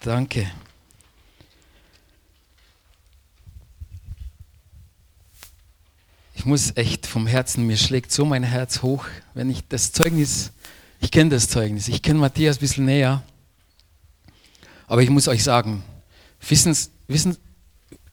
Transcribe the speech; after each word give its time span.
Danke. 0.00 0.50
Ich 6.34 6.46
muss 6.46 6.74
echt 6.74 7.06
vom 7.06 7.26
Herzen, 7.26 7.66
mir 7.66 7.76
schlägt 7.76 8.10
so 8.10 8.24
mein 8.24 8.42
Herz 8.42 8.80
hoch, 8.80 9.04
wenn 9.34 9.50
ich 9.50 9.68
das 9.68 9.92
Zeugnis, 9.92 10.52
ich 11.02 11.10
kenne 11.10 11.28
das 11.28 11.50
Zeugnis, 11.50 11.86
ich 11.88 12.00
kenne 12.00 12.18
Matthias 12.18 12.56
ein 12.56 12.60
bisschen 12.60 12.86
näher, 12.86 13.22
aber 14.86 15.02
ich 15.02 15.10
muss 15.10 15.28
euch 15.28 15.44
sagen, 15.44 15.84
wissen, 16.48 16.74
wissen, 17.06 17.36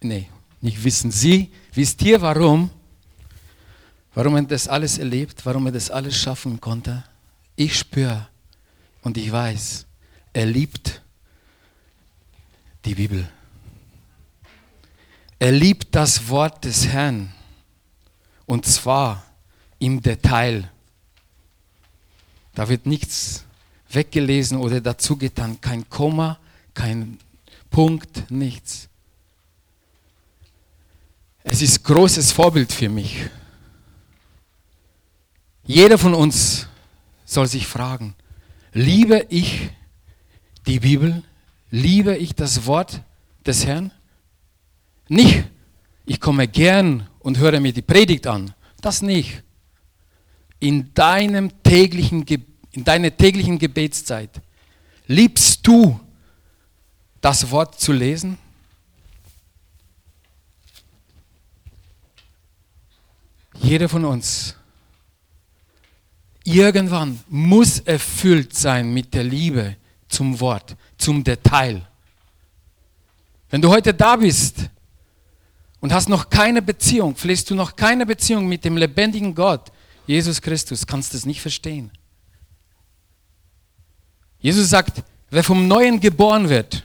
nee, 0.01 0.27
nicht 0.59 0.83
wissen 0.83 1.09
Sie, 1.09 1.53
wisst 1.71 2.01
ihr 2.01 2.19
warum? 2.19 2.69
Warum 4.13 4.35
er 4.35 4.41
das 4.41 4.67
alles 4.67 4.97
erlebt, 4.97 5.45
warum 5.45 5.67
er 5.67 5.71
das 5.71 5.89
alles 5.89 6.17
schaffen 6.17 6.59
konnte? 6.59 7.05
Ich 7.55 7.79
spüre 7.79 8.27
und 9.03 9.17
ich 9.17 9.31
weiß, 9.31 9.85
er 10.33 10.47
liebt 10.47 11.01
die 12.87 12.95
Bibel. 12.95 13.29
Er 15.39 15.51
liebt 15.51 15.93
das 15.93 16.29
Wort 16.29 16.63
des 16.63 16.87
Herrn. 16.87 17.33
Und 18.45 18.65
zwar 18.65 19.25
im 19.77 20.01
Detail. 20.01 20.71
Da 22.55 22.69
wird 22.69 22.85
nichts 22.85 23.43
weggelesen 23.89 24.57
oder 24.57 24.79
dazu 24.79 25.17
getan. 25.17 25.59
Kein 25.59 25.87
Komma, 25.89 26.39
kein 26.73 27.19
Punkt, 27.69 28.31
nichts. 28.31 28.87
Es 31.43 31.61
ist 31.61 31.83
großes 31.83 32.31
Vorbild 32.31 32.71
für 32.71 32.89
mich. 32.89 33.29
Jeder 35.65 35.97
von 35.97 36.13
uns 36.13 36.67
soll 37.25 37.47
sich 37.47 37.67
fragen, 37.67 38.15
liebe 38.71 39.25
ich 39.29 39.69
die 40.65 40.79
Bibel? 40.79 41.23
Liebe 41.69 42.15
ich 42.15 42.33
das 42.33 42.65
Wort 42.65 43.01
des 43.45 43.65
Herrn? 43.65 43.91
Nicht, 45.09 45.45
ich 46.05 46.19
komme 46.19 46.47
gern 46.47 47.07
und 47.19 47.37
höre 47.37 47.59
mir 47.59 47.73
die 47.73 47.81
Predigt 47.81 48.27
an. 48.27 48.53
Das 48.81 49.01
nicht. 49.01 49.43
In 50.59 50.93
deinem 50.93 51.51
täglichen, 51.63 52.25
in 52.71 52.83
deiner 52.83 53.15
täglichen 53.15 53.59
Gebetszeit 53.59 54.41
liebst 55.07 55.65
du 55.67 55.99
das 57.21 57.51
Wort 57.51 57.79
zu 57.79 57.91
lesen? 57.91 58.37
Jeder 63.59 63.89
von 63.89 64.05
uns 64.05 64.55
irgendwann 66.43 67.19
muss 67.27 67.79
erfüllt 67.79 68.55
sein 68.55 68.93
mit 68.93 69.13
der 69.13 69.25
Liebe 69.25 69.75
zum 70.07 70.39
Wort, 70.39 70.77
zum 70.97 71.23
Detail. 71.23 71.85
Wenn 73.49 73.61
du 73.61 73.69
heute 73.69 73.93
da 73.93 74.15
bist 74.15 74.69
und 75.79 75.93
hast 75.93 76.09
noch 76.09 76.29
keine 76.29 76.61
Beziehung, 76.61 77.15
pflegst 77.15 77.49
du 77.49 77.55
noch 77.55 77.75
keine 77.75 78.05
Beziehung 78.05 78.47
mit 78.47 78.65
dem 78.65 78.77
lebendigen 78.77 79.33
Gott, 79.33 79.71
Jesus 80.05 80.41
Christus, 80.41 80.87
kannst 80.87 81.13
du 81.13 81.17
es 81.17 81.25
nicht 81.25 81.41
verstehen. 81.41 81.91
Jesus 84.39 84.69
sagt, 84.69 85.03
wer 85.29 85.43
vom 85.43 85.67
Neuen 85.67 85.99
geboren 85.99 86.49
wird, 86.49 86.83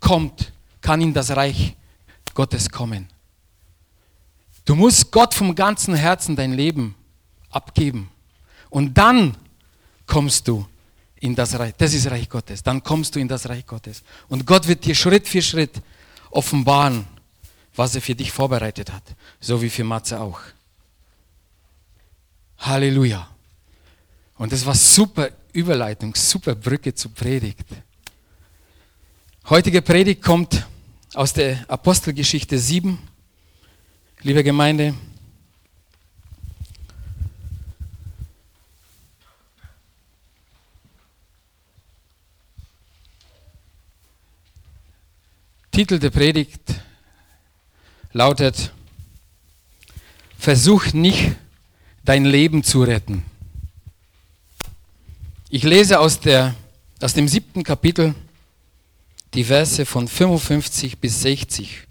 kommt, 0.00 0.52
kann 0.80 1.00
in 1.00 1.12
das 1.12 1.34
Reich 1.34 1.74
Gottes 2.34 2.70
kommen. 2.70 3.08
Du 4.64 4.74
musst 4.74 5.10
Gott 5.10 5.34
vom 5.34 5.54
ganzen 5.54 5.94
Herzen 5.94 6.36
dein 6.36 6.52
Leben 6.52 6.94
abgeben. 7.50 8.10
Und 8.70 8.96
dann 8.96 9.36
kommst 10.06 10.46
du 10.46 10.66
in 11.20 11.34
das 11.34 11.58
Reich. 11.58 11.74
Das 11.76 11.94
ist 11.94 12.10
Reich 12.10 12.28
Gottes. 12.28 12.62
Dann 12.62 12.82
kommst 12.82 13.14
du 13.14 13.20
in 13.20 13.28
das 13.28 13.48
Reich 13.48 13.66
Gottes. 13.66 14.02
Und 14.28 14.46
Gott 14.46 14.66
wird 14.68 14.84
dir 14.84 14.94
Schritt 14.94 15.26
für 15.26 15.42
Schritt 15.42 15.80
offenbaren, 16.30 17.06
was 17.74 17.94
er 17.94 18.02
für 18.02 18.14
dich 18.14 18.30
vorbereitet 18.30 18.92
hat. 18.92 19.02
So 19.40 19.60
wie 19.60 19.70
für 19.70 19.84
Matze 19.84 20.20
auch. 20.20 20.40
Halleluja. 22.58 23.28
Und 24.36 24.52
das 24.52 24.64
war 24.66 24.74
super 24.74 25.30
Überleitung, 25.52 26.14
super 26.14 26.54
Brücke 26.54 26.94
zur 26.94 27.12
Predigt. 27.12 27.66
Heutige 29.48 29.82
Predigt 29.82 30.22
kommt 30.22 30.66
aus 31.14 31.32
der 31.32 31.64
Apostelgeschichte 31.68 32.58
7. 32.58 32.98
Liebe 34.22 34.44
Gemeinde, 34.44 34.94
Titel 45.70 45.98
der 45.98 46.10
Predigt 46.10 46.60
lautet, 48.12 48.72
Versuch 50.38 50.92
nicht, 50.92 51.32
dein 52.04 52.24
Leben 52.24 52.62
zu 52.62 52.82
retten. 52.82 53.24
Ich 55.50 55.62
lese 55.62 55.98
aus, 55.98 56.20
der, 56.20 56.54
aus 57.00 57.12
dem 57.12 57.28
siebten 57.28 57.64
Kapitel 57.64 58.14
die 59.34 59.44
Verse 59.44 59.84
von 59.84 60.08
55 60.08 60.98
bis 60.98 61.20
60. 61.22 61.86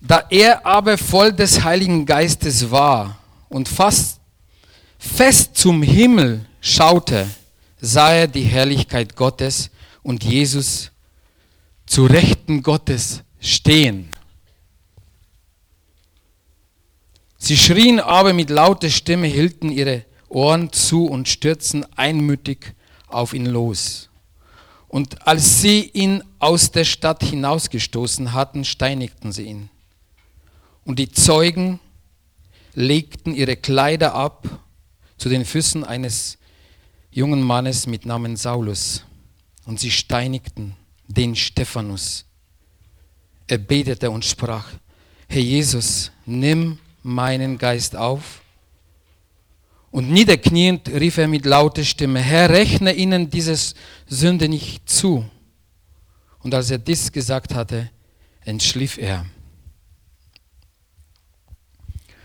Da 0.00 0.24
er 0.30 0.64
aber 0.66 0.98
voll 0.98 1.32
des 1.32 1.64
Heiligen 1.64 2.06
Geistes 2.06 2.70
war 2.70 3.18
und 3.48 3.68
fast 3.68 4.20
fest 4.98 5.56
zum 5.56 5.82
Himmel 5.82 6.46
schaute, 6.60 7.28
sah 7.80 8.12
er 8.12 8.28
die 8.28 8.44
Herrlichkeit 8.44 9.16
Gottes 9.16 9.70
und 10.02 10.22
Jesus 10.22 10.91
zu 11.92 12.06
Rechten 12.06 12.62
Gottes 12.62 13.22
stehen. 13.38 14.08
Sie 17.36 17.58
schrien 17.58 18.00
aber 18.00 18.32
mit 18.32 18.48
lauter 18.48 18.88
Stimme, 18.88 19.26
hielten 19.26 19.70
ihre 19.70 20.06
Ohren 20.30 20.72
zu 20.72 21.04
und 21.04 21.28
stürzten 21.28 21.84
einmütig 21.94 22.72
auf 23.08 23.34
ihn 23.34 23.44
los. 23.44 24.08
Und 24.88 25.26
als 25.26 25.60
sie 25.60 25.82
ihn 25.82 26.24
aus 26.38 26.70
der 26.70 26.84
Stadt 26.84 27.22
hinausgestoßen 27.24 28.32
hatten, 28.32 28.64
steinigten 28.64 29.30
sie 29.30 29.48
ihn. 29.48 29.68
Und 30.86 30.98
die 30.98 31.12
Zeugen 31.12 31.78
legten 32.72 33.34
ihre 33.34 33.56
Kleider 33.56 34.14
ab 34.14 34.48
zu 35.18 35.28
den 35.28 35.44
Füßen 35.44 35.84
eines 35.84 36.38
jungen 37.10 37.42
Mannes 37.42 37.86
mit 37.86 38.06
Namen 38.06 38.36
Saulus. 38.36 39.04
Und 39.66 39.78
sie 39.78 39.90
steinigten 39.90 40.74
den 41.06 41.34
Stephanus. 41.36 42.24
Er 43.46 43.58
betete 43.58 44.10
und 44.10 44.24
sprach, 44.24 44.66
Herr 45.28 45.42
Jesus, 45.42 46.10
nimm 46.26 46.78
meinen 47.02 47.58
Geist 47.58 47.96
auf. 47.96 48.42
Und 49.90 50.10
niederkniend 50.10 50.88
rief 50.88 51.18
er 51.18 51.28
mit 51.28 51.44
lauter 51.44 51.84
Stimme, 51.84 52.20
Herr, 52.20 52.48
rechne 52.48 52.94
ihnen 52.94 53.28
diese 53.28 53.58
Sünde 54.06 54.48
nicht 54.48 54.88
zu. 54.88 55.28
Und 56.40 56.54
als 56.54 56.70
er 56.70 56.78
dies 56.78 57.12
gesagt 57.12 57.54
hatte, 57.54 57.90
entschlief 58.44 58.98
er. 58.98 59.26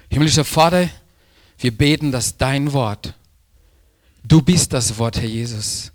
Himmlischer 0.10 0.46
Vater, 0.46 0.90
wir 1.60 1.78
beten, 1.78 2.12
dass 2.12 2.38
dein 2.38 2.72
Wort, 2.72 3.14
du 4.24 4.42
bist 4.42 4.74
das 4.74 4.98
Wort, 4.98 5.18
Herr 5.18 5.28
Jesus, 5.28 5.92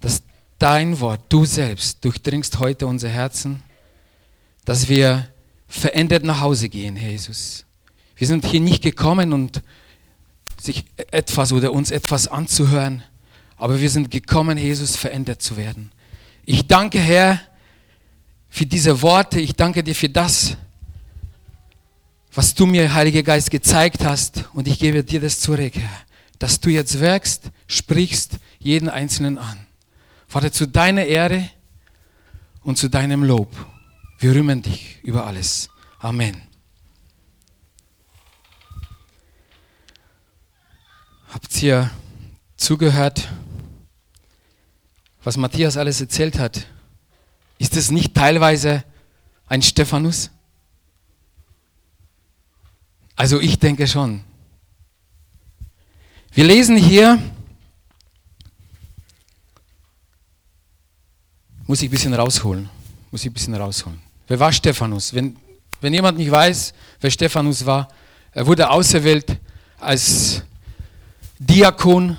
dass 0.00 0.22
dein 0.64 0.98
Wort, 0.98 1.20
du 1.28 1.44
selbst, 1.44 2.02
durchdringst 2.06 2.58
heute 2.58 2.86
unser 2.86 3.10
Herzen, 3.10 3.62
dass 4.64 4.88
wir 4.88 5.28
verändert 5.68 6.24
nach 6.24 6.40
Hause 6.40 6.70
gehen, 6.70 6.96
Jesus. 6.96 7.66
Wir 8.16 8.26
sind 8.26 8.46
hier 8.46 8.60
nicht 8.60 8.82
gekommen, 8.82 9.34
und 9.34 9.60
sich 10.58 10.86
etwas 11.10 11.52
oder 11.52 11.70
uns 11.70 11.90
etwas 11.90 12.28
anzuhören, 12.28 13.02
aber 13.58 13.78
wir 13.78 13.90
sind 13.90 14.10
gekommen, 14.10 14.56
Jesus, 14.56 14.96
verändert 14.96 15.42
zu 15.42 15.58
werden. 15.58 15.92
Ich 16.46 16.66
danke, 16.66 16.98
Herr, 16.98 17.42
für 18.48 18.64
diese 18.64 19.02
Worte. 19.02 19.40
Ich 19.40 19.54
danke 19.54 19.84
dir 19.84 19.94
für 19.94 20.08
das, 20.08 20.56
was 22.32 22.54
du 22.54 22.64
mir, 22.64 22.94
Heiliger 22.94 23.22
Geist, 23.22 23.50
gezeigt 23.50 24.02
hast. 24.02 24.44
Und 24.54 24.66
ich 24.66 24.78
gebe 24.78 25.04
dir 25.04 25.20
das 25.20 25.40
zurück, 25.40 25.74
Herr, 25.74 26.00
dass 26.38 26.58
du 26.58 26.70
jetzt 26.70 27.00
wirkst, 27.00 27.50
sprichst 27.66 28.38
jeden 28.60 28.88
Einzelnen 28.88 29.36
an. 29.36 29.63
Vater, 30.34 30.50
zu 30.50 30.66
deiner 30.66 31.04
Ehre 31.04 31.48
und 32.64 32.76
zu 32.76 32.88
deinem 32.88 33.22
Lob. 33.22 33.54
Wir 34.18 34.34
rühmen 34.34 34.62
dich 34.62 34.98
über 35.04 35.28
alles. 35.28 35.68
Amen. 36.00 36.42
Habt 41.28 41.62
ihr 41.62 41.88
zugehört, 42.56 43.28
was 45.22 45.36
Matthias 45.36 45.76
alles 45.76 46.00
erzählt 46.00 46.40
hat? 46.40 46.66
Ist 47.58 47.76
es 47.76 47.92
nicht 47.92 48.12
teilweise 48.12 48.82
ein 49.46 49.62
Stephanus? 49.62 50.32
Also 53.14 53.40
ich 53.40 53.60
denke 53.60 53.86
schon. 53.86 54.24
Wir 56.32 56.42
lesen 56.42 56.76
hier, 56.76 57.22
muss 61.66 61.82
ich 61.82 61.88
ein 61.88 61.90
bisschen 61.90 62.14
rausholen. 62.14 62.68
Muss 63.10 63.22
ich 63.22 63.30
ein 63.30 63.32
bisschen 63.32 63.54
rausholen. 63.54 64.00
Wer 64.26 64.40
war 64.40 64.52
Stephanus? 64.52 65.14
Wenn, 65.14 65.36
wenn 65.80 65.94
jemand 65.94 66.18
nicht 66.18 66.30
weiß, 66.30 66.74
wer 67.00 67.10
Stephanus 67.10 67.64
war, 67.64 67.88
er 68.32 68.46
wurde 68.46 68.68
auserwählt 68.68 69.38
als 69.78 70.42
Diakon 71.38 72.16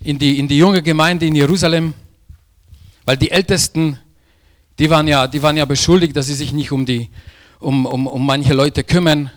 in 0.00 0.18
die, 0.18 0.38
in 0.38 0.48
die 0.48 0.58
junge 0.58 0.82
Gemeinde 0.82 1.26
in 1.26 1.34
Jerusalem, 1.34 1.94
weil 3.04 3.16
die 3.16 3.30
Ältesten, 3.30 3.98
die 4.78 4.90
waren 4.90 5.08
ja, 5.08 5.26
die 5.26 5.42
waren 5.42 5.56
ja 5.56 5.64
beschuldigt, 5.64 6.16
dass 6.16 6.26
sie 6.26 6.34
sich 6.34 6.52
nicht 6.52 6.72
um, 6.72 6.84
die, 6.84 7.08
um, 7.60 7.86
um, 7.86 8.06
um 8.06 8.26
manche 8.26 8.52
Leute 8.52 8.84
kümmern. 8.84 9.30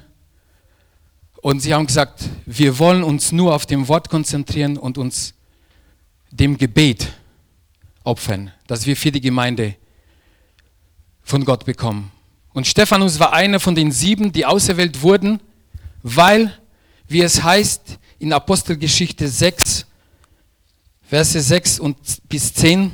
Und 1.41 1.59
sie 1.59 1.73
haben 1.73 1.85
gesagt, 1.85 2.23
wir 2.45 2.79
wollen 2.79 3.03
uns 3.03 3.31
nur 3.31 3.53
auf 3.53 3.65
dem 3.65 3.87
Wort 3.87 4.09
konzentrieren 4.09 4.77
und 4.77 4.97
uns 4.97 5.33
dem 6.31 6.57
Gebet 6.57 7.13
opfern, 8.05 8.51
dass 8.67 8.85
wir 8.85 8.95
für 8.95 9.11
die 9.11 9.21
Gemeinde 9.21 9.75
von 11.21 11.43
Gott 11.43 11.65
bekommen. 11.65 12.11
Und 12.53 12.67
Stephanus 12.67 13.19
war 13.19 13.33
einer 13.33 13.59
von 13.59 13.75
den 13.75 13.91
sieben, 13.91 14.31
die 14.31 14.45
auserwählt 14.45 15.01
wurden, 15.01 15.41
weil, 16.03 16.57
wie 17.07 17.21
es 17.21 17.43
heißt 17.43 17.99
in 18.19 18.31
Apostelgeschichte 18.31 19.27
6, 19.27 19.85
Verse 21.01 21.39
6 21.39 21.79
und 21.79 21.97
bis 22.29 22.53
10, 22.53 22.91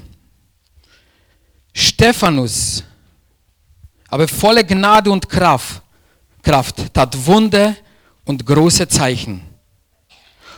Stephanus, 1.73 2.83
aber 4.07 4.27
voller 4.27 4.63
Gnade 4.63 5.11
und 5.11 5.29
Kraft, 5.29 5.81
Kraft 6.41 6.93
tat 6.93 7.25
Wunder 7.25 7.75
und 8.25 8.45
große 8.45 8.87
Zeichen. 8.87 9.50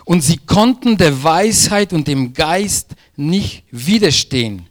Und 0.05 0.21
sie 0.21 0.37
konnten 0.37 0.97
der 0.97 1.23
Weisheit 1.23 1.93
und 1.93 2.07
dem 2.07 2.33
Geist 2.33 2.95
nicht 3.15 3.63
widerstehen, 3.71 4.67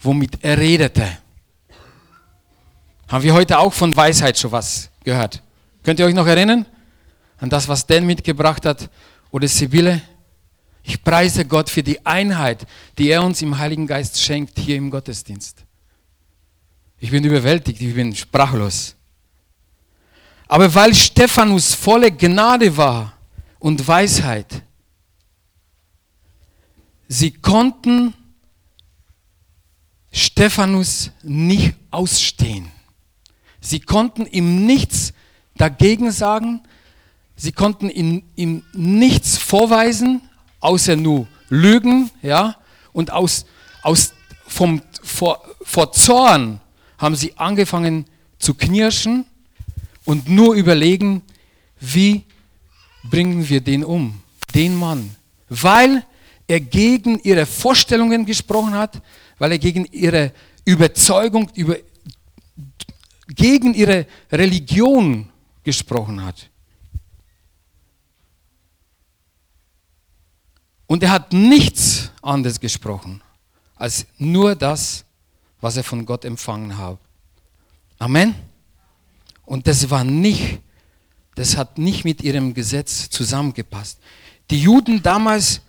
womit 0.00 0.42
er 0.42 0.58
redete. 0.58 1.18
Haben 3.08 3.22
wir 3.22 3.34
heute 3.34 3.58
auch 3.58 3.72
von 3.72 3.94
Weisheit 3.96 4.36
schon 4.38 4.50
was 4.50 4.90
gehört? 5.04 5.42
Könnt 5.84 6.00
ihr 6.00 6.06
euch 6.06 6.14
noch 6.14 6.26
erinnern 6.26 6.66
an 7.38 7.50
das, 7.50 7.68
was 7.68 7.86
Dan 7.86 8.04
mitgebracht 8.04 8.66
hat 8.66 8.90
oder 9.30 9.46
Sibylle? 9.46 10.02
Ich 10.82 11.02
preise 11.02 11.44
Gott 11.44 11.70
für 11.70 11.82
die 11.82 12.04
Einheit, 12.04 12.66
die 12.98 13.08
er 13.08 13.22
uns 13.22 13.42
im 13.42 13.58
Heiligen 13.58 13.86
Geist 13.86 14.20
schenkt 14.20 14.58
hier 14.58 14.76
im 14.76 14.90
Gottesdienst. 14.90 15.64
Ich 16.98 17.10
bin 17.10 17.24
überwältigt, 17.24 17.80
ich 17.80 17.94
bin 17.94 18.14
sprachlos. 18.14 18.96
Aber 20.48 20.72
weil 20.74 20.94
Stephanus 20.94 21.74
voller 21.74 22.10
Gnade 22.10 22.76
war 22.76 23.15
und 23.66 23.88
Weisheit, 23.88 24.62
sie 27.08 27.32
konnten 27.32 28.14
Stephanus 30.12 31.10
nicht 31.24 31.74
ausstehen. 31.90 32.70
Sie 33.60 33.80
konnten 33.80 34.24
ihm 34.24 34.66
nichts 34.66 35.12
dagegen 35.56 36.12
sagen, 36.12 36.60
sie 37.34 37.50
konnten 37.50 37.90
ihm, 37.90 38.22
ihm 38.36 38.62
nichts 38.72 39.36
vorweisen, 39.36 40.22
außer 40.60 40.94
nur 40.94 41.26
Lügen, 41.48 42.12
ja, 42.22 42.58
und 42.92 43.10
aus, 43.10 43.46
aus 43.82 44.12
vom, 44.46 44.80
vor, 45.02 45.42
vor 45.62 45.90
Zorn 45.90 46.60
haben 46.98 47.16
sie 47.16 47.36
angefangen 47.36 48.04
zu 48.38 48.54
knirschen 48.54 49.26
und 50.04 50.28
nur 50.28 50.54
überlegen, 50.54 51.22
wie 51.80 52.25
bringen 53.10 53.48
wir 53.48 53.60
den 53.60 53.84
um, 53.84 54.20
den 54.54 54.74
Mann, 54.74 55.14
weil 55.48 56.04
er 56.46 56.60
gegen 56.60 57.18
ihre 57.20 57.46
Vorstellungen 57.46 58.24
gesprochen 58.24 58.74
hat, 58.74 59.02
weil 59.38 59.52
er 59.52 59.58
gegen 59.58 59.84
ihre 59.86 60.32
Überzeugung, 60.64 61.50
über, 61.54 61.76
gegen 63.28 63.74
ihre 63.74 64.06
Religion 64.30 65.28
gesprochen 65.64 66.24
hat. 66.24 66.48
Und 70.86 71.02
er 71.02 71.10
hat 71.10 71.32
nichts 71.32 72.10
anderes 72.22 72.60
gesprochen, 72.60 73.20
als 73.74 74.06
nur 74.18 74.54
das, 74.54 75.04
was 75.60 75.76
er 75.76 75.84
von 75.84 76.06
Gott 76.06 76.24
empfangen 76.24 76.76
hat. 76.78 76.98
Amen. 77.98 78.34
Und 79.44 79.66
das 79.66 79.88
war 79.90 80.04
nicht, 80.04 80.60
das 81.36 81.56
hat 81.56 81.78
nicht 81.78 82.04
mit 82.04 82.22
ihrem 82.22 82.54
Gesetz 82.54 83.08
zusammengepasst. 83.10 83.98
Die 84.50 84.60
Juden 84.60 85.02
damals 85.02 85.60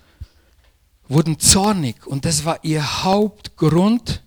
wurden 1.08 1.40
zornig 1.40 2.08
und 2.08 2.26
das 2.26 2.46
war 2.46 2.64
ihr 2.64 3.04
Hauptgrund, 3.04 4.24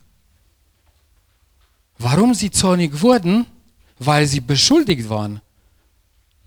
warum 1.98 2.34
sie 2.34 2.50
zornig 2.50 3.00
wurden, 3.00 3.46
weil 3.98 4.26
sie 4.26 4.40
beschuldigt 4.40 5.08
waren. 5.08 5.40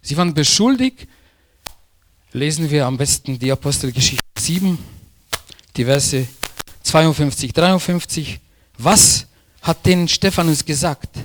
Sie 0.01 0.15
waren 0.15 0.33
beschuldigt, 0.33 1.07
lesen 2.31 2.69
wir 2.69 2.85
am 2.85 2.97
besten 2.97 3.39
die 3.39 3.51
Apostelgeschichte 3.51 4.23
7, 4.37 4.77
die 5.75 5.85
Verse 5.85 6.27
52, 6.83 7.51
53. 7.51 8.39
Was 8.77 9.25
hat 9.61 9.85
denn 9.85 10.07
Stephanus 10.07 10.63
gesagt? 10.63 11.17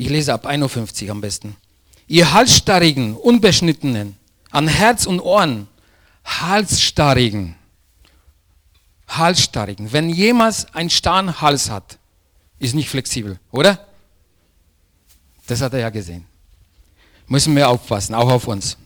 Ich 0.00 0.08
lese 0.08 0.32
ab 0.32 0.46
51 0.46 1.10
am 1.10 1.20
besten. 1.20 1.58
Ihr 2.06 2.32
Halsstarrigen, 2.32 3.14
Unbeschnittenen, 3.14 4.16
an 4.50 4.66
Herz 4.66 5.04
und 5.04 5.20
Ohren, 5.20 5.68
Halsstarrigen, 6.24 7.54
Halsstarrigen. 9.06 9.92
Wenn 9.92 10.08
jemals 10.08 10.74
ein 10.74 10.88
starren 10.88 11.42
Hals 11.42 11.68
hat, 11.68 11.98
ist 12.58 12.74
nicht 12.74 12.88
flexibel, 12.88 13.38
oder? 13.50 13.86
Das 15.46 15.60
hat 15.60 15.74
er 15.74 15.80
ja 15.80 15.90
gesehen. 15.90 16.24
Müssen 17.26 17.54
wir 17.54 17.68
aufpassen, 17.68 18.14
auch 18.14 18.30
auf 18.30 18.48
uns. 18.48 18.78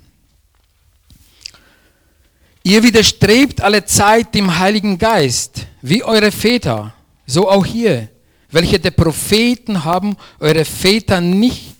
Ihr 2.64 2.82
widerstrebt 2.82 3.60
alle 3.60 3.84
Zeit 3.84 4.34
dem 4.34 4.58
Heiligen 4.58 4.98
Geist, 4.98 5.68
wie 5.80 6.02
eure 6.02 6.32
Väter, 6.32 6.92
so 7.24 7.48
auch 7.48 7.64
hier 7.64 8.08
welche 8.54 8.78
der 8.78 8.92
Propheten 8.92 9.84
haben 9.84 10.16
eure 10.38 10.64
Väter 10.64 11.20
nicht 11.20 11.74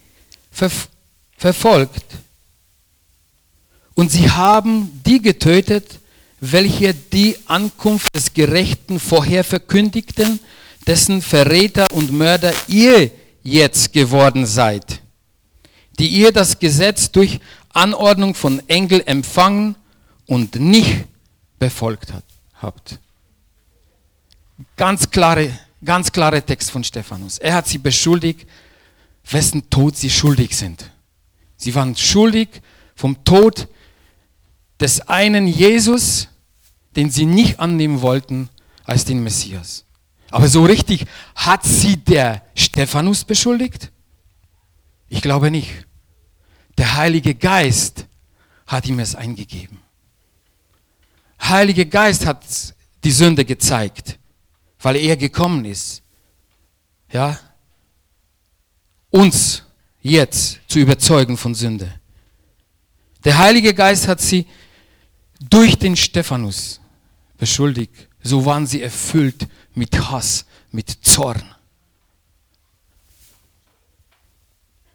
ver 0.50 0.70
verfolgt. 1.36 2.04
Und 3.94 4.10
sie 4.10 4.28
haben 4.30 5.00
die 5.06 5.22
getötet, 5.22 6.00
welche 6.40 6.92
die 6.94 7.36
Ankunft 7.46 8.14
des 8.16 8.32
Gerechten 8.34 8.98
vorher 8.98 9.44
verkündigten, 9.44 10.40
dessen 10.86 11.22
Verräter 11.22 11.86
und 11.92 12.10
Mörder 12.12 12.52
ihr 12.66 13.10
jetzt 13.42 13.92
geworden 13.92 14.44
seid, 14.44 15.00
die 15.98 16.08
ihr 16.08 16.32
das 16.32 16.58
Gesetz 16.58 17.10
durch 17.12 17.40
Anordnung 17.72 18.34
von 18.34 18.60
Engel 18.68 19.02
empfangen 19.06 19.76
und 20.26 20.56
nicht 20.56 21.04
befolgt 21.58 22.12
habt. 22.60 22.98
Ganz 24.76 25.10
klare 25.10 25.56
Ganz 25.84 26.12
klarer 26.12 26.44
Text 26.44 26.70
von 26.70 26.82
Stephanus. 26.82 27.38
Er 27.38 27.54
hat 27.54 27.68
sie 27.68 27.78
beschuldigt, 27.78 28.48
wessen 29.30 29.68
Tod 29.70 29.96
sie 29.96 30.10
schuldig 30.10 30.56
sind. 30.56 30.90
Sie 31.56 31.74
waren 31.74 31.96
schuldig 31.96 32.48
vom 32.94 33.24
Tod 33.24 33.68
des 34.80 35.00
einen 35.02 35.46
Jesus, 35.46 36.28
den 36.96 37.10
sie 37.10 37.26
nicht 37.26 37.60
annehmen 37.60 38.02
wollten 38.02 38.48
als 38.84 39.04
den 39.04 39.22
Messias. 39.22 39.84
Aber 40.30 40.48
so 40.48 40.64
richtig 40.64 41.06
hat 41.34 41.64
sie 41.64 41.96
der 41.96 42.42
Stephanus 42.54 43.24
beschuldigt? 43.24 43.90
Ich 45.08 45.22
glaube 45.22 45.50
nicht. 45.50 45.86
Der 46.76 46.96
Heilige 46.96 47.34
Geist 47.34 48.06
hat 48.66 48.86
ihm 48.86 48.98
es 48.98 49.14
eingegeben. 49.14 49.78
Heilige 51.40 51.86
Geist 51.86 52.26
hat 52.26 52.42
die 53.04 53.12
Sünde 53.12 53.44
gezeigt 53.44 54.18
weil 54.84 54.96
er 54.96 55.16
gekommen 55.16 55.64
ist, 55.64 56.02
ja, 57.10 57.38
uns 59.08 59.62
jetzt 60.02 60.60
zu 60.68 60.78
überzeugen 60.78 61.38
von 61.38 61.54
Sünde. 61.54 62.00
Der 63.24 63.38
Heilige 63.38 63.72
Geist 63.72 64.06
hat 64.06 64.20
sie 64.20 64.46
durch 65.40 65.78
den 65.78 65.96
Stephanus 65.96 66.80
beschuldigt. 67.38 68.08
So 68.22 68.44
waren 68.44 68.66
sie 68.66 68.82
erfüllt 68.82 69.48
mit 69.74 69.98
Hass, 70.10 70.44
mit 70.70 70.90
Zorn. 70.90 71.42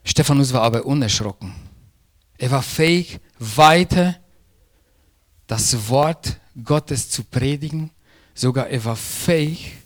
Stephanus 0.03 0.53
war 0.53 0.61
aber 0.61 0.85
unerschrocken. 0.85 1.55
Er 2.37 2.51
war 2.51 2.61
fähig, 2.61 3.19
weiter 3.39 4.19
das 5.47 5.89
Wort 5.89 6.39
Gottes 6.63 7.09
zu 7.09 7.23
predigen. 7.23 7.89
Sogar 8.35 8.67
er 8.67 8.85
war 8.85 8.95
fähig, 8.95 9.78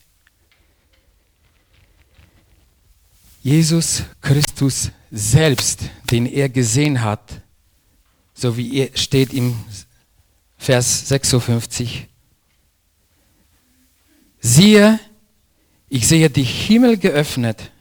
Jesus 3.44 4.04
Christus 4.22 4.90
selbst, 5.12 5.82
den 6.10 6.26
er 6.26 6.48
gesehen 6.48 7.02
hat, 7.02 7.42
so 8.34 8.56
wie 8.56 8.78
er 8.78 8.98
steht 8.98 9.34
im 9.34 9.54
Vers 10.58 11.10
56, 11.10 12.08
siehe, 14.40 14.98
ich 15.90 16.08
sehe 16.08 16.30
die 16.30 16.44
Himmel 16.44 16.98
geöffnet 16.98 17.72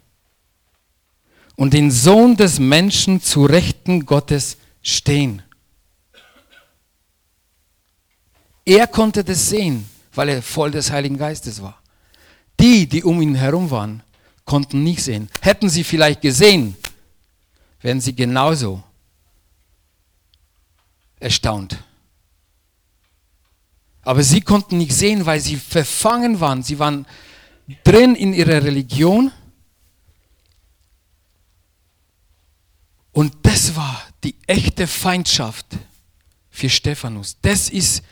und 1.54 1.72
den 1.72 1.92
Sohn 1.92 2.36
des 2.36 2.58
Menschen 2.58 3.22
zu 3.22 3.44
Rechten 3.44 4.04
Gottes 4.04 4.56
stehen. 4.82 5.42
Er 8.64 8.88
konnte 8.88 9.22
das 9.22 9.48
sehen, 9.48 9.88
weil 10.12 10.28
er 10.28 10.42
voll 10.42 10.72
des 10.72 10.90
Heiligen 10.90 11.18
Geistes 11.18 11.62
war. 11.62 11.80
Die, 12.58 12.88
die 12.88 13.04
um 13.04 13.22
ihn 13.22 13.36
herum 13.36 13.70
waren, 13.70 14.02
konnten 14.44 14.82
nicht 14.82 15.02
sehen. 15.02 15.30
Hätten 15.40 15.68
sie 15.68 15.84
vielleicht 15.84 16.20
gesehen, 16.20 16.76
wären 17.80 18.00
sie 18.00 18.14
genauso 18.14 18.82
erstaunt. 21.20 21.82
Aber 24.02 24.22
sie 24.22 24.40
konnten 24.40 24.78
nicht 24.78 24.94
sehen, 24.94 25.26
weil 25.26 25.40
sie 25.40 25.56
verfangen 25.56 26.40
waren. 26.40 26.62
Sie 26.62 26.78
waren 26.78 27.06
drin 27.84 28.16
in 28.16 28.34
ihrer 28.34 28.62
Religion. 28.64 29.30
Und 33.12 33.34
das 33.42 33.76
war 33.76 34.02
die 34.24 34.34
echte 34.46 34.86
Feindschaft 34.86 35.66
für 36.50 36.68
Stephanus. 36.68 37.36
Das 37.42 37.68
ist, 37.68 38.02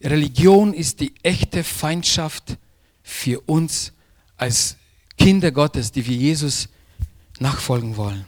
Religion 0.00 0.72
ist 0.72 1.00
die 1.00 1.14
echte 1.22 1.64
Feindschaft 1.64 2.56
für 3.02 3.40
uns 3.40 3.92
als 4.36 4.76
Kinder 5.24 5.52
Gottes, 5.52 5.90
die 5.90 6.06
wir 6.06 6.14
Jesus 6.14 6.68
nachfolgen 7.38 7.96
wollen. 7.96 8.26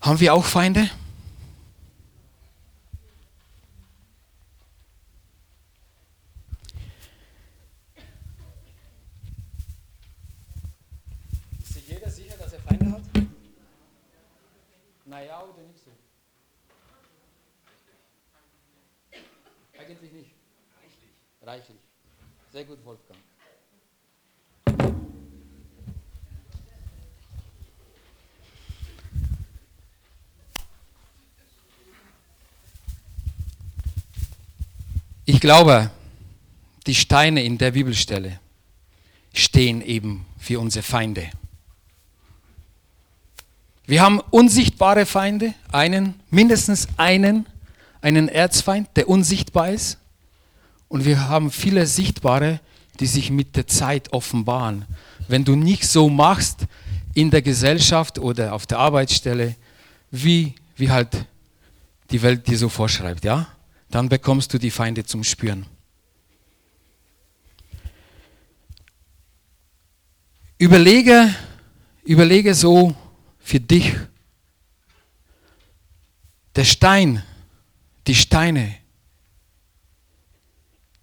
Haben 0.00 0.18
wir 0.18 0.32
auch 0.32 0.46
Feinde? 0.46 0.88
Ist 11.60 11.74
sich 11.74 11.86
jeder 11.86 12.08
sicher, 12.08 12.34
dass 12.38 12.54
er 12.54 12.60
Feinde 12.60 12.92
hat? 12.92 13.02
Naja, 15.04 15.42
oder 15.42 15.62
nicht 15.64 15.84
so? 15.84 15.90
Eigentlich 19.78 20.12
nicht. 20.12 20.30
Reichlich. 20.80 21.10
Reichlich. 21.44 21.78
Sehr 22.52 22.64
gut, 22.64 22.84
Wolfgang. 22.84 23.18
Ich 35.24 35.40
glaube, 35.40 35.90
die 36.86 36.94
Steine 36.94 37.44
in 37.44 37.56
der 37.56 37.70
Bibelstelle 37.70 38.40
stehen 39.32 39.80
eben 39.80 40.26
für 40.38 40.58
unsere 40.58 40.82
Feinde. 40.82 41.30
Wir 43.86 44.02
haben 44.02 44.20
unsichtbare 44.30 45.06
Feinde, 45.06 45.54
einen, 45.70 46.14
mindestens 46.30 46.88
einen, 46.96 47.46
einen 48.00 48.28
Erzfeind, 48.28 48.88
der 48.96 49.08
unsichtbar 49.08 49.70
ist. 49.70 49.98
Und 50.88 51.04
wir 51.04 51.28
haben 51.28 51.50
viele 51.50 51.86
sichtbare, 51.86 52.60
die 52.98 53.06
sich 53.06 53.30
mit 53.30 53.54
der 53.56 53.66
Zeit 53.68 54.12
offenbaren. 54.12 54.86
Wenn 55.28 55.44
du 55.44 55.54
nicht 55.54 55.86
so 55.86 56.08
machst 56.08 56.66
in 57.14 57.30
der 57.30 57.42
Gesellschaft 57.42 58.18
oder 58.18 58.52
auf 58.52 58.66
der 58.66 58.78
Arbeitsstelle, 58.78 59.54
wie, 60.10 60.54
wie 60.76 60.90
halt 60.90 61.26
die 62.10 62.22
Welt 62.22 62.46
dir 62.48 62.58
so 62.58 62.68
vorschreibt, 62.68 63.24
ja? 63.24 63.46
Dann 63.92 64.08
bekommst 64.08 64.52
du 64.54 64.58
die 64.58 64.70
Feinde 64.70 65.04
zum 65.04 65.22
Spüren. 65.22 65.66
Überlege, 70.56 71.34
überlege 72.02 72.54
so 72.54 72.96
für 73.38 73.60
dich, 73.60 73.94
der 76.56 76.64
Stein, 76.64 77.22
die 78.06 78.14
Steine, 78.14 78.74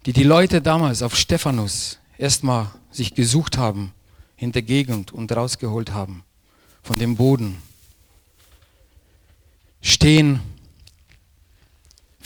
die 0.04 0.12
die 0.12 0.24
Leute 0.24 0.60
damals 0.60 1.02
auf 1.02 1.14
Stephanus 1.14 2.00
erstmal 2.18 2.72
sich 2.90 3.14
gesucht 3.14 3.56
haben 3.56 3.92
in 4.36 4.50
der 4.50 4.62
Gegend 4.62 5.12
und 5.12 5.30
rausgeholt 5.30 5.92
haben 5.92 6.24
von 6.82 6.98
dem 6.98 7.14
Boden, 7.14 7.62
stehen 9.80 10.40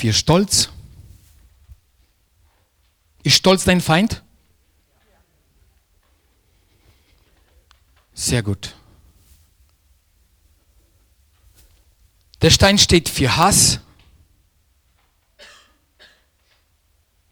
für 0.05 0.13
Stolz. 0.13 0.69
Ist 3.23 3.37
Stolz 3.37 3.65
dein 3.65 3.81
Feind? 3.81 4.23
Sehr 8.13 8.43
gut. 8.43 8.75
Der 12.43 12.51
Stein 12.51 12.77
steht 12.77 13.09
für 13.09 13.35
Hass. 13.35 13.81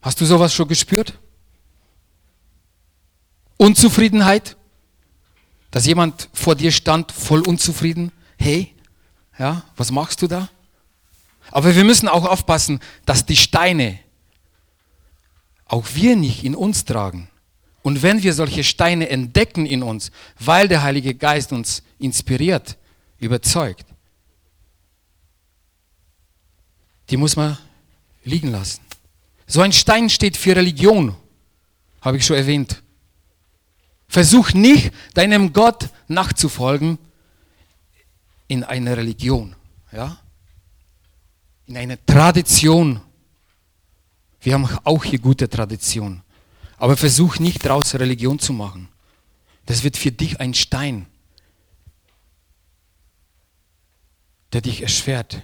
Hast 0.00 0.22
du 0.22 0.24
sowas 0.24 0.54
schon 0.54 0.66
gespürt? 0.66 1.18
Unzufriedenheit? 3.58 4.56
Dass 5.70 5.84
jemand 5.84 6.30
vor 6.32 6.54
dir 6.54 6.72
stand, 6.72 7.12
voll 7.12 7.42
unzufrieden. 7.42 8.12
Hey, 8.38 8.74
ja, 9.38 9.62
was 9.76 9.90
machst 9.90 10.22
du 10.22 10.26
da? 10.26 10.48
Aber 11.52 11.76
wir 11.76 11.84
müssen 11.84 12.08
auch 12.08 12.24
aufpassen, 12.24 12.80
dass 13.04 13.26
die 13.26 13.36
Steine 13.36 13.98
auch 15.66 15.86
wir 15.94 16.16
nicht 16.16 16.44
in 16.44 16.54
uns 16.54 16.84
tragen. 16.84 17.28
Und 17.82 18.02
wenn 18.02 18.22
wir 18.22 18.32
solche 18.32 18.64
Steine 18.64 19.08
entdecken 19.08 19.66
in 19.66 19.82
uns, 19.82 20.10
weil 20.38 20.66
der 20.66 20.82
Heilige 20.82 21.14
Geist 21.14 21.52
uns 21.52 21.82
inspiriert, 21.98 22.76
überzeugt, 23.18 23.86
die 27.10 27.16
muss 27.16 27.36
man 27.36 27.58
liegen 28.24 28.50
lassen. 28.50 28.80
So 29.46 29.60
ein 29.60 29.72
Stein 29.72 30.08
steht 30.08 30.36
für 30.36 30.56
Religion, 30.56 31.14
habe 32.00 32.16
ich 32.16 32.24
schon 32.24 32.36
erwähnt. 32.36 32.82
Versuch 34.08 34.52
nicht, 34.52 34.92
deinem 35.14 35.52
Gott 35.52 35.90
nachzufolgen 36.08 36.98
in 38.48 38.64
einer 38.64 38.96
Religion. 38.96 39.56
Ja? 39.90 40.21
In 41.72 41.78
einer 41.78 42.04
Tradition. 42.04 43.00
Wir 44.42 44.52
haben 44.52 44.68
auch 44.84 45.04
hier 45.04 45.18
gute 45.18 45.48
Tradition. 45.48 46.20
Aber 46.76 46.98
versuch 46.98 47.38
nicht 47.38 47.64
daraus 47.64 47.94
Religion 47.94 48.38
zu 48.38 48.52
machen. 48.52 48.88
Das 49.64 49.82
wird 49.82 49.96
für 49.96 50.12
dich 50.12 50.38
ein 50.38 50.52
Stein, 50.52 51.06
der 54.52 54.60
dich 54.60 54.82
erschwert. 54.82 55.42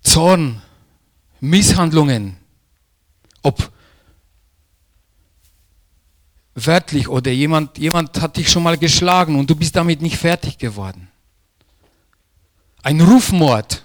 Zorn, 0.00 0.62
Misshandlungen, 1.40 2.38
ob 3.42 3.70
wörtlich 6.54 7.08
oder 7.08 7.30
jemand, 7.30 7.76
jemand 7.76 8.22
hat 8.22 8.38
dich 8.38 8.48
schon 8.48 8.62
mal 8.62 8.78
geschlagen 8.78 9.38
und 9.38 9.50
du 9.50 9.56
bist 9.56 9.76
damit 9.76 10.00
nicht 10.00 10.16
fertig 10.16 10.56
geworden. 10.56 11.11
Ein 12.82 13.00
Rufmord. 13.00 13.84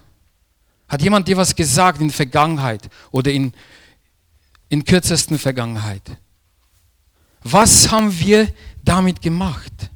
Hat 0.88 1.02
jemand 1.02 1.28
dir 1.28 1.38
was 1.38 1.56
gesagt 1.56 2.02
in 2.02 2.10
Vergangenheit 2.10 2.90
oder 3.12 3.32
in, 3.32 3.54
in 4.70 4.86
kürzesten 4.86 5.38
Vergangenheit? 5.38 6.18
Was 7.44 7.92
haben 7.92 8.18
wir 8.20 8.52
damit 8.84 9.22
gemacht? 9.22 9.92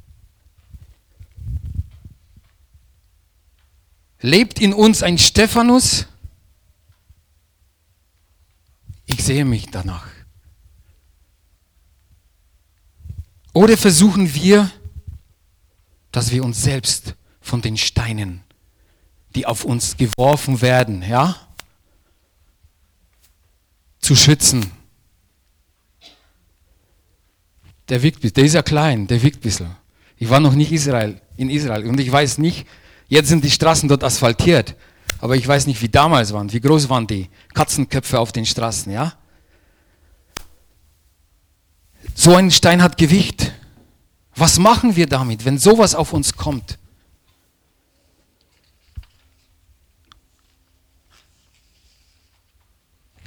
Lebt 4.20 4.60
in 4.60 4.72
uns 4.72 5.02
ein 5.02 5.18
Stephanus? 5.18 6.06
Ich 9.06 9.24
sehe 9.24 9.44
mich 9.44 9.66
danach. 9.70 10.06
Oder 13.52 13.76
versuchen 13.76 14.32
wir, 14.34 14.70
dass 16.12 16.30
wir 16.30 16.44
uns 16.44 16.62
selbst 16.62 17.16
von 17.40 17.60
den 17.60 17.76
Steinen 17.76 18.44
die 19.34 19.46
auf 19.46 19.64
uns 19.64 19.96
geworfen 19.96 20.60
werden, 20.60 21.02
ja, 21.02 21.36
zu 24.00 24.16
schützen. 24.16 24.70
Der 27.88 28.02
wiegt, 28.02 28.36
der 28.36 28.44
ist 28.44 28.54
ja 28.54 28.62
klein, 28.62 29.06
der 29.06 29.22
wiegt 29.22 29.38
ein 29.38 29.42
bisschen. 29.42 29.76
Ich 30.18 30.28
war 30.30 30.40
noch 30.40 30.54
nicht 30.54 30.72
Israel, 30.72 31.20
in 31.36 31.50
Israel 31.50 31.86
und 31.86 31.98
ich 31.98 32.10
weiß 32.10 32.38
nicht, 32.38 32.66
jetzt 33.08 33.28
sind 33.28 33.44
die 33.44 33.50
Straßen 33.50 33.88
dort 33.88 34.04
asphaltiert, 34.04 34.76
aber 35.20 35.36
ich 35.36 35.46
weiß 35.46 35.66
nicht, 35.66 35.80
wie 35.82 35.88
damals 35.88 36.32
waren, 36.32 36.52
wie 36.52 36.60
groß 36.60 36.88
waren 36.88 37.06
die 37.06 37.28
Katzenköpfe 37.54 38.18
auf 38.18 38.32
den 38.32 38.46
Straßen, 38.46 38.92
ja? 38.92 39.14
So 42.14 42.34
ein 42.36 42.50
Stein 42.50 42.82
hat 42.82 42.96
Gewicht. 42.98 43.52
Was 44.34 44.58
machen 44.58 44.96
wir 44.96 45.06
damit, 45.06 45.44
wenn 45.44 45.58
sowas 45.58 45.94
auf 45.94 46.12
uns 46.12 46.34
kommt? 46.34 46.78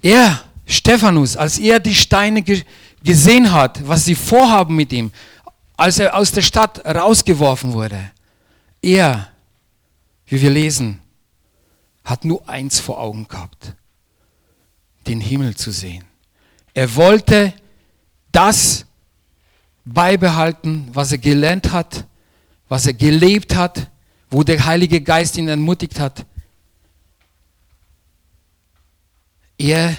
Er, 0.05 0.43
Stephanus, 0.67 1.35
als 1.35 1.57
er 1.57 1.79
die 1.79 1.95
Steine 1.95 2.43
ge 2.43 2.61
gesehen 3.03 3.51
hat, 3.51 3.87
was 3.87 4.05
sie 4.05 4.13
vorhaben 4.13 4.75
mit 4.75 4.93
ihm, 4.93 5.11
als 5.75 5.97
er 5.97 6.15
aus 6.15 6.31
der 6.31 6.43
Stadt 6.43 6.85
rausgeworfen 6.85 7.73
wurde, 7.73 8.11
er, 8.83 9.29
wie 10.27 10.39
wir 10.39 10.51
lesen, 10.51 10.99
hat 12.03 12.23
nur 12.23 12.47
eins 12.47 12.79
vor 12.79 12.99
Augen 12.99 13.27
gehabt, 13.27 13.73
den 15.07 15.19
Himmel 15.19 15.55
zu 15.55 15.71
sehen. 15.71 16.03
Er 16.75 16.95
wollte 16.95 17.53
das 18.31 18.85
beibehalten, 19.85 20.87
was 20.93 21.13
er 21.13 21.17
gelernt 21.17 21.71
hat, 21.71 22.05
was 22.69 22.85
er 22.85 22.93
gelebt 22.93 23.55
hat, 23.55 23.89
wo 24.29 24.43
der 24.43 24.65
Heilige 24.65 25.01
Geist 25.01 25.35
ihn 25.35 25.47
ermutigt 25.47 25.99
hat. 25.99 26.27
Er 29.57 29.97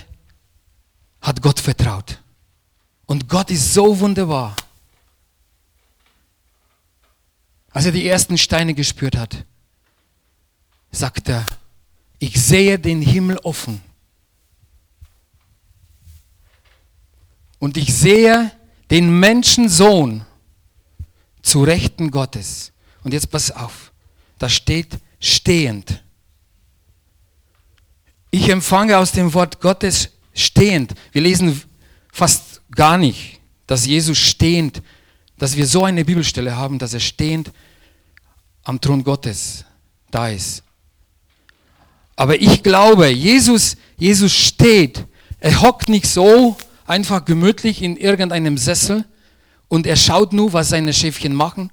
hat 1.21 1.43
Gott 1.43 1.61
vertraut. 1.61 2.21
Und 3.07 3.29
Gott 3.29 3.51
ist 3.51 3.73
so 3.73 3.99
wunderbar. 3.99 4.57
Als 7.71 7.87
er 7.87 7.93
die 7.93 8.07
ersten 8.07 8.39
Steine 8.39 8.75
gespürt 8.75 9.17
hat, 9.17 9.45
sagt 10.91 11.29
er, 11.29 11.45
ich 12.19 12.43
sehe 12.43 12.79
den 12.79 13.03
Himmel 13.03 13.39
offen. 13.39 13.83
Und 17.59 17.77
ich 17.77 17.95
sehe 17.95 18.51
den 18.91 19.19
Menschensohn 19.19 20.25
zu 21.43 21.65
Rechten 21.65 22.11
Gottes. 22.11 22.73
Und 23.03 23.13
jetzt 23.13 23.31
pass 23.31 23.51
auf, 23.51 23.93
da 24.39 24.49
steht 24.49 24.99
stehend. 25.21 26.03
Ich 28.39 28.51
empfange 28.51 28.99
aus 28.99 29.13
dem 29.13 29.33
Wort 29.33 29.63
Gottes 29.63 30.11
stehend. 30.35 30.93
Wir 31.11 31.23
lesen 31.23 31.63
fast 32.13 32.61
gar 32.71 32.99
nicht, 32.99 33.41
dass 33.67 33.87
Jesus 33.87 34.19
stehend, 34.19 34.83
dass 35.39 35.57
wir 35.57 35.67
so 35.67 35.85
eine 35.85 36.05
Bibelstelle 36.05 36.55
haben, 36.55 36.79
dass 36.79 36.93
er 36.93 37.01
stehend 37.01 37.51
am 38.63 38.79
Thron 38.79 39.05
Gottes 39.05 39.65
da 40.11 40.29
ist. 40.29 40.63
Aber 42.15 42.39
ich 42.39 42.63
glaube, 42.63 43.09
Jesus, 43.09 43.79
Jesus 43.97 44.35
steht. 44.35 45.07
Er 45.41 45.63
hockt 45.63 45.89
nicht 45.89 46.07
so 46.07 46.59
einfach 46.87 47.25
gemütlich 47.25 47.81
in 47.81 47.97
irgendeinem 47.97 48.59
Sessel 48.59 49.07
und 49.69 49.87
er 49.87 49.97
schaut 49.97 50.35
nur, 50.35 50.53
was 50.53 50.69
seine 50.69 50.93
Schäfchen 50.93 51.33
machen. 51.33 51.71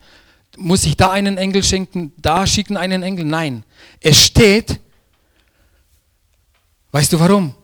Muss 0.55 0.85
ich 0.85 0.95
da 0.95 1.11
einen 1.11 1.37
Engel 1.37 1.61
schenken, 1.61 2.13
da 2.15 2.47
schicken 2.47 2.77
einen 2.77 3.03
Engel? 3.03 3.25
Nein. 3.25 3.65
Er 3.99 4.13
steht. 4.13 4.79
Weißt 6.93 7.11
du 7.11 7.19
warum? 7.19 7.55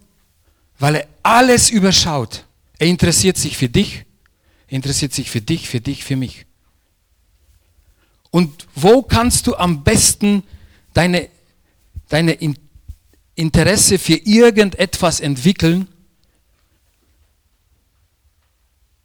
Weil 0.80 0.96
er 0.96 1.08
alles 1.22 1.70
überschaut. 1.70 2.46
Er 2.80 2.88
interessiert 2.88 3.38
sich 3.38 3.58
für 3.58 3.70
dich, 3.70 4.06
er 4.68 4.76
interessiert 4.76 5.14
sich 5.14 5.30
für 5.30 5.40
dich, 5.40 5.70
für 5.70 5.80
dich, 5.80 6.04
für 6.04 6.16
mich. 6.16 6.48
Und 8.32 8.68
wo 8.74 9.04
kannst 9.04 9.46
du 9.46 9.56
am 9.56 9.84
besten 9.84 10.44
deine, 10.94 11.30
deine 12.08 12.38
Interesse 13.36 14.00
für 14.00 14.16
irgendetwas 14.16 15.20
entwickeln? 15.20 15.88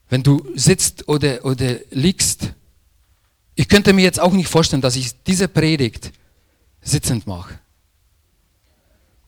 Wenn 0.08 0.22
du 0.22 0.46
sitzt 0.54 1.06
oder, 1.06 1.44
oder 1.44 1.80
liegst. 1.90 2.54
Ich 3.56 3.68
könnte 3.68 3.92
mir 3.92 4.02
jetzt 4.02 4.20
auch 4.20 4.32
nicht 4.32 4.48
vorstellen, 4.48 4.82
dass 4.82 4.96
ich 4.96 5.22
diese 5.24 5.48
Predigt 5.48 6.12
sitzend 6.80 7.26
mache. 7.26 7.58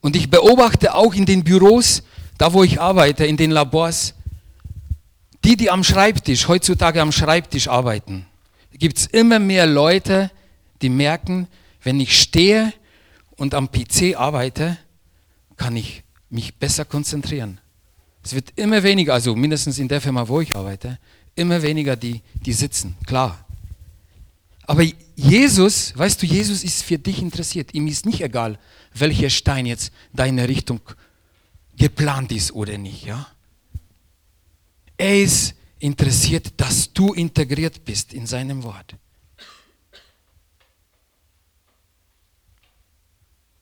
Und 0.01 0.17
ich 0.17 0.31
beobachte 0.31 0.95
auch 0.95 1.15
in 1.15 1.27
den 1.27 1.45
Büros, 1.45 2.03
da 2.39 2.53
wo 2.53 2.63
ich 2.63 2.81
arbeite, 2.81 3.27
in 3.27 3.37
den 3.37 3.51
Labors, 3.51 4.15
die, 5.45 5.57
die 5.57 5.71
am 5.71 5.85
Schreibtisch, 5.85 6.49
heutzutage 6.49 7.01
am 7.01 7.13
Schreibtisch 7.13 7.69
arbeiten, 7.69 8.27
gibt 8.73 8.99
es 8.99 9.07
immer 9.07 9.39
mehr 9.39 9.67
Leute, 9.67 10.31
die 10.83 10.89
merken, 10.89 11.49
wenn 11.83 12.01
ich 12.01 12.21
stehe 12.21 12.73
und 13.37 13.55
am 13.55 13.71
PC 13.71 14.17
arbeite, 14.17 14.77
kann 15.57 15.77
ich 15.77 16.03
mich 16.31 16.57
besser 16.57 16.85
konzentrieren. 16.85 17.59
Es 18.23 18.35
wird 18.35 18.53
immer 18.57 18.83
weniger, 18.83 19.15
also 19.15 19.37
mindestens 19.37 19.79
in 19.79 19.89
der 19.89 20.01
Firma, 20.01 20.27
wo 20.27 20.41
ich 20.41 20.57
arbeite, 20.57 20.99
immer 21.37 21.63
weniger 21.63 21.97
die, 21.97 22.23
die 22.35 22.53
sitzen, 22.53 22.97
klar. 23.07 23.39
Aber 24.67 24.83
Jesus, 25.15 25.97
weißt 25.97 26.21
du, 26.21 26.27
Jesus 26.27 26.65
ist 26.65 26.83
für 26.83 26.99
dich 26.99 27.23
interessiert. 27.23 27.73
Ihm 27.73 27.87
ist 27.87 28.05
nicht 28.05 28.21
egal, 28.21 28.59
welcher 29.01 29.31
Stein 29.31 29.67
jetzt 29.67 29.93
deine 30.13 30.49
Richtung 30.49 30.81
geplant 31.77 32.33
ist 32.33 32.53
oder 32.53 32.79
nicht. 32.79 33.05
Ja? 33.05 33.27
Er 34.97 35.23
ist 35.23 35.55
interessiert, 35.79 36.53
dass 36.57 36.93
du 36.93 37.13
integriert 37.13 37.85
bist 37.85 38.13
in 38.15 38.27
seinem 38.27 38.63
Wort. 38.63 38.95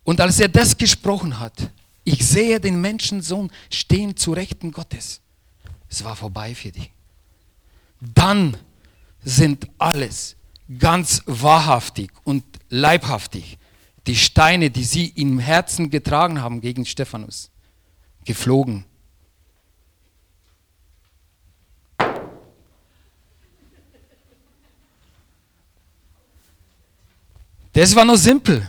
Und 0.05 0.21
als 0.21 0.39
er 0.39 0.49
das 0.49 0.77
gesprochen 0.77 1.41
hat, 1.41 1.71
ich 2.05 2.25
sehe 2.27 2.61
den 2.61 2.81
Menschensohn 2.81 3.51
stehen 3.71 4.17
zu 4.17 4.33
Rechten 4.33 4.71
Gottes. 4.71 5.21
Es 5.89 6.05
war 6.05 6.15
vorbei 6.15 6.55
für 6.55 6.71
dich. 6.71 6.91
Dann 8.01 8.57
sind 9.25 9.67
alles 9.79 10.37
ganz 10.79 11.23
wahrhaftig 11.25 12.11
und 12.25 12.45
leibhaftig 12.69 13.59
die 14.07 14.17
Steine, 14.17 14.71
die 14.71 14.85
sie 14.85 15.07
im 15.09 15.39
Herzen 15.39 15.91
getragen 15.91 16.41
haben 16.43 16.61
gegen 16.61 16.85
Stephanus, 16.85 17.51
geflogen. 18.25 18.85
Das 27.73 27.95
war 27.97 28.05
nur 28.05 28.19
simpel. 28.19 28.69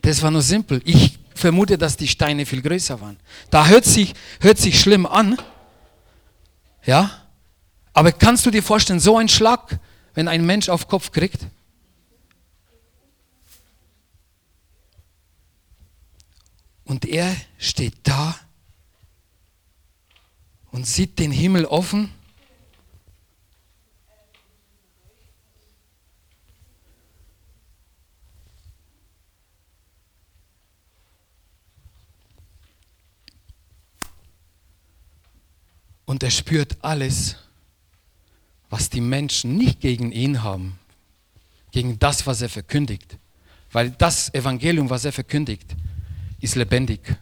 Das 0.00 0.22
war 0.22 0.30
nur 0.30 0.42
simpel. 0.42 0.80
Ich 0.84 1.18
vermute, 1.34 1.76
dass 1.76 1.96
die 1.96 2.08
Steine 2.08 2.46
viel 2.46 2.62
größer 2.62 3.00
waren. 3.00 3.18
Da 3.50 3.66
hört 3.66 3.84
sich, 3.84 4.14
hört 4.40 4.58
sich 4.58 4.80
schlimm 4.80 5.06
an. 5.06 5.36
Ja? 6.84 7.10
Aber 7.92 8.12
kannst 8.12 8.46
du 8.46 8.50
dir 8.50 8.62
vorstellen, 8.62 9.00
so 9.00 9.18
ein 9.18 9.28
Schlag, 9.28 9.78
wenn 10.14 10.28
ein 10.28 10.46
Mensch 10.46 10.68
auf 10.68 10.88
Kopf 10.88 11.12
kriegt? 11.12 11.46
Und 16.90 17.04
er 17.04 17.36
steht 17.56 17.94
da 18.02 18.34
und 20.72 20.88
sieht 20.88 21.20
den 21.20 21.30
Himmel 21.30 21.64
offen 21.64 22.10
Und 36.06 36.24
er 36.24 36.30
spürt 36.32 36.76
alles, 36.82 37.36
was 38.68 38.90
die 38.90 39.00
Menschen 39.00 39.56
nicht 39.56 39.78
gegen 39.78 40.10
ihn 40.10 40.42
haben, 40.42 40.76
gegen 41.70 42.00
das, 42.00 42.26
was 42.26 42.42
er 42.42 42.48
verkündigt. 42.48 43.16
Weil 43.70 43.90
das 43.92 44.34
Evangelium, 44.34 44.90
was 44.90 45.04
er 45.04 45.12
verkündigt, 45.12 45.76
ist 46.40 46.54
lebendig. 46.54 47.16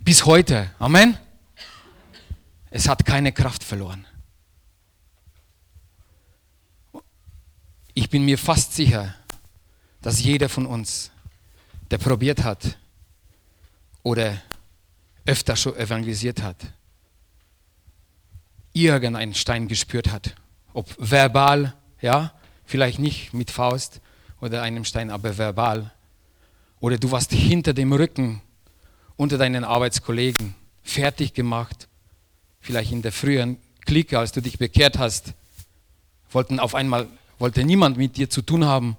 Bis 0.00 0.24
heute. 0.24 0.70
Amen. 0.78 1.18
Es 2.70 2.88
hat 2.88 3.04
keine 3.04 3.32
Kraft 3.32 3.64
verloren. 3.64 4.06
Ich 7.94 8.10
bin 8.10 8.24
mir 8.24 8.36
fast 8.36 8.74
sicher, 8.74 9.14
dass 10.02 10.22
jeder 10.22 10.48
von 10.48 10.66
uns, 10.66 11.10
der 11.90 11.98
probiert 11.98 12.44
hat 12.44 12.76
oder 14.02 14.40
öfter 15.24 15.56
schon 15.56 15.74
evangelisiert 15.76 16.42
hat, 16.42 16.56
irgendeinen 18.72 19.34
Stein 19.34 19.66
gespürt 19.66 20.12
hat. 20.12 20.36
Ob 20.74 20.94
verbal, 20.98 21.74
ja, 22.02 22.32
vielleicht 22.66 22.98
nicht 22.98 23.32
mit 23.32 23.50
Faust 23.50 24.00
oder 24.40 24.62
einem 24.62 24.84
Stein, 24.84 25.10
aber 25.10 25.38
verbal. 25.38 25.90
Oder 26.86 26.98
du 26.98 27.10
warst 27.10 27.32
hinter 27.32 27.74
dem 27.74 27.92
Rücken 27.92 28.40
unter 29.16 29.38
deinen 29.38 29.64
Arbeitskollegen 29.64 30.54
fertig 30.84 31.34
gemacht. 31.34 31.88
Vielleicht 32.60 32.92
in 32.92 33.02
der 33.02 33.10
früheren 33.10 33.56
Clique, 33.84 34.16
als 34.16 34.30
du 34.30 34.40
dich 34.40 34.56
bekehrt 34.58 34.96
hast, 34.96 35.34
wollten 36.30 36.60
auf 36.60 36.76
einmal, 36.76 37.08
wollte 37.40 37.64
niemand 37.64 37.96
mit 37.96 38.16
dir 38.16 38.30
zu 38.30 38.40
tun 38.40 38.64
haben. 38.64 38.96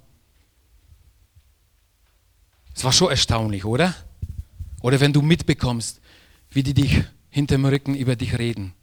Es 2.75 2.83
war 2.83 2.91
schon 2.91 3.09
erstaunlich, 3.09 3.63
oder? 3.63 3.95
Oder 4.81 4.99
wenn 4.99 5.13
du 5.13 5.21
mitbekommst, 5.21 6.01
wie 6.49 6.63
die 6.63 6.73
dich 6.73 7.05
hinterm 7.29 7.63
Rücken 7.63 7.95
über 7.95 8.17
dich 8.17 8.37
reden. 8.37 8.73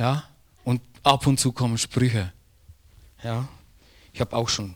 Ja? 0.00 0.24
Und 0.64 0.82
ab 1.04 1.28
und 1.28 1.38
zu 1.38 1.52
kommen 1.52 1.78
Sprüche. 1.78 2.32
Ja? 3.22 3.48
Ich 4.12 4.20
habe 4.20 4.34
auch 4.34 4.48
schon 4.48 4.74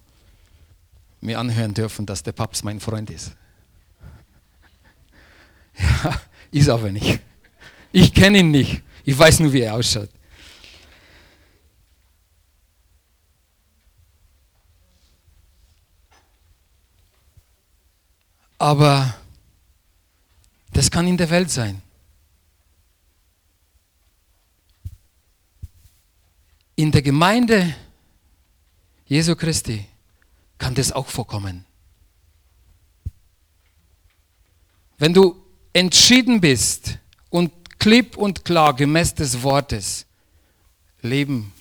mir 1.20 1.38
anhören 1.38 1.74
dürfen, 1.74 2.06
dass 2.06 2.22
der 2.22 2.32
Papst 2.32 2.64
mein 2.64 2.80
Freund 2.80 3.10
ist. 3.10 3.32
Ja. 5.80 6.20
ist 6.50 6.68
aber 6.68 6.90
nicht. 6.90 7.20
Ich 7.92 8.12
kenne 8.12 8.38
ihn 8.38 8.50
nicht. 8.50 8.82
Ich 9.04 9.16
weiß 9.16 9.38
nur, 9.40 9.52
wie 9.52 9.60
er 9.60 9.74
ausschaut. 9.74 10.10
Aber 18.58 19.14
das 20.72 20.90
kann 20.90 21.06
in 21.06 21.16
der 21.16 21.30
Welt 21.30 21.50
sein. 21.50 21.80
In 26.74 26.90
der 26.90 27.02
Gemeinde 27.02 27.74
Jesu 29.06 29.34
Christi 29.34 29.87
kann 30.58 30.74
das 30.74 30.92
auch 30.92 31.06
vorkommen. 31.06 31.64
Wenn 34.98 35.14
du 35.14 35.36
entschieden 35.72 36.40
bist 36.40 36.98
und 37.30 37.52
klipp 37.78 38.16
und 38.16 38.44
klar 38.44 38.74
gemäß 38.74 39.14
des 39.14 39.42
Wortes 39.42 40.06
leben 41.00 41.52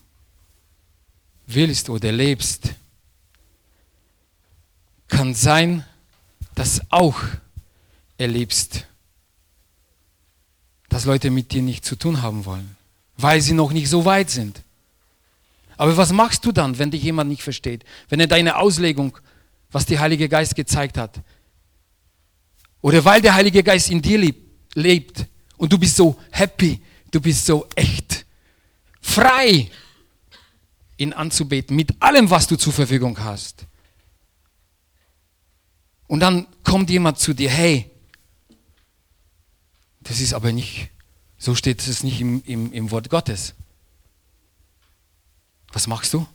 willst 1.46 1.90
oder 1.90 2.12
lebst, 2.12 2.74
kann 5.08 5.34
sein, 5.34 5.86
dass 6.56 6.82
auch 6.90 7.22
erlebst, 8.18 8.88
dass 10.90 11.06
Leute 11.06 11.30
mit 11.30 11.52
dir 11.52 11.62
nichts 11.62 11.88
zu 11.88 11.96
tun 11.96 12.22
haben 12.22 12.46
wollen, 12.46 12.76
weil 13.18 13.42
sie 13.42 13.54
noch 13.54 13.72
nicht 13.72 13.90
so 13.90 14.06
weit 14.06 14.30
sind. 14.30 14.64
Aber 15.78 15.96
was 15.96 16.12
machst 16.12 16.44
du 16.44 16.52
dann, 16.52 16.78
wenn 16.80 16.92
dich 16.92 17.04
jemand 17.04 17.30
nicht 17.30 17.44
versteht? 17.44 17.86
Wenn 18.10 18.20
er 18.20 18.28
deine 18.28 18.58
Auslegung, 18.58 19.18
was 19.72 19.86
der 19.86 20.00
Heilige 20.00 20.28
Geist 20.28 20.56
gezeigt 20.56 20.98
hat, 20.98 21.22
oder 22.82 23.04
weil 23.06 23.22
der 23.22 23.36
Heilige 23.36 23.64
Geist 23.64 23.90
in 23.90 24.02
dir 24.02 24.34
lebt 24.74 25.26
und 25.58 25.72
du 25.72 25.78
bist 25.78 25.96
so 25.96 26.20
happy, 26.32 26.82
du 27.12 27.22
bist 27.22 27.46
so 27.46 27.68
echt, 27.76 28.26
frei, 29.02 29.70
ihn 30.98 31.14
anzubeten 31.14 31.76
mit 31.76 32.02
allem, 32.02 32.30
was 32.30 32.48
du 32.48 32.56
zur 32.56 32.74
Verfügung 32.74 33.20
hast. 33.20 33.66
Und 36.08 36.22
dann 36.22 36.48
kommt 36.64 36.90
jemand 36.90 37.20
zu 37.20 37.34
dir, 37.34 37.50
hey, 37.50 37.92
das 40.02 40.22
ist 40.22 40.34
aber 40.34 40.52
nicht, 40.52 40.90
so 41.38 41.54
steht 41.54 41.86
es 41.86 42.04
nicht 42.04 42.22
im, 42.22 42.42
im, 42.46 42.72
im 42.72 42.92
Wort 42.92 43.10
Gottes. 43.10 43.54
Was 45.78 45.86
machst 45.86 46.12
du? 46.12 46.26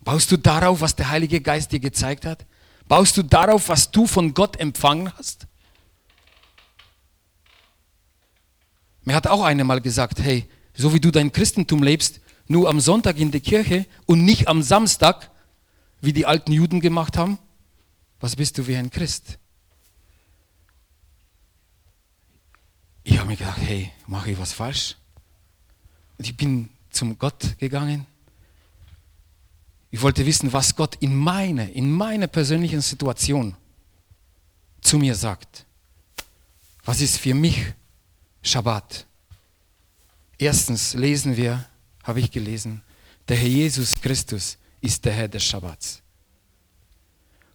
Baust 0.00 0.32
du 0.32 0.36
darauf, 0.36 0.80
was 0.80 0.96
der 0.96 1.10
Heilige 1.10 1.40
Geist 1.40 1.70
dir 1.70 1.78
gezeigt 1.78 2.24
hat? 2.24 2.44
Baust 2.88 3.16
du 3.16 3.22
darauf, 3.22 3.68
was 3.68 3.92
du 3.92 4.08
von 4.08 4.34
Gott 4.34 4.56
empfangen 4.56 5.16
hast? 5.16 5.46
Mir 9.04 9.14
hat 9.14 9.28
auch 9.28 9.44
einer 9.44 9.62
mal 9.62 9.80
gesagt, 9.80 10.18
hey, 10.18 10.48
so 10.74 10.92
wie 10.92 10.98
du 10.98 11.12
dein 11.12 11.30
Christentum 11.30 11.84
lebst, 11.84 12.20
nur 12.48 12.68
am 12.68 12.80
Sonntag 12.80 13.16
in 13.16 13.30
der 13.30 13.40
Kirche 13.40 13.86
und 14.06 14.24
nicht 14.24 14.48
am 14.48 14.64
Samstag, 14.64 15.30
wie 16.00 16.12
die 16.12 16.26
alten 16.26 16.50
Juden 16.50 16.80
gemacht 16.80 17.16
haben, 17.16 17.38
was 18.18 18.34
bist 18.34 18.58
du 18.58 18.66
wie 18.66 18.74
ein 18.74 18.90
Christ? 18.90 19.38
Ich 23.04 23.18
habe 23.18 23.28
mir 23.28 23.36
gedacht, 23.36 23.60
hey, 23.60 23.92
mache 24.08 24.32
ich 24.32 24.38
was 24.40 24.52
falsch? 24.52 24.96
Und 26.18 26.24
ich 26.24 26.36
bin 26.36 26.68
zum 26.92 27.18
Gott 27.18 27.58
gegangen. 27.58 28.06
Ich 29.90 30.00
wollte 30.00 30.24
wissen, 30.24 30.52
was 30.52 30.74
Gott 30.74 30.96
in 31.00 31.14
meine, 31.14 31.70
in 31.70 31.90
meiner 31.90 32.26
persönlichen 32.26 32.80
Situation 32.80 33.54
zu 34.80 34.98
mir 34.98 35.14
sagt. 35.14 35.66
Was 36.84 37.00
ist 37.00 37.18
für 37.18 37.34
mich 37.34 37.72
Schabbat? 38.42 39.06
Erstens 40.38 40.94
lesen 40.94 41.36
wir, 41.36 41.66
habe 42.02 42.20
ich 42.20 42.30
gelesen, 42.30 42.82
der 43.28 43.36
Herr 43.36 43.48
Jesus 43.48 44.00
Christus 44.00 44.58
ist 44.80 45.04
der 45.04 45.12
Herr 45.12 45.28
des 45.28 45.44
Schabbats. 45.44 46.02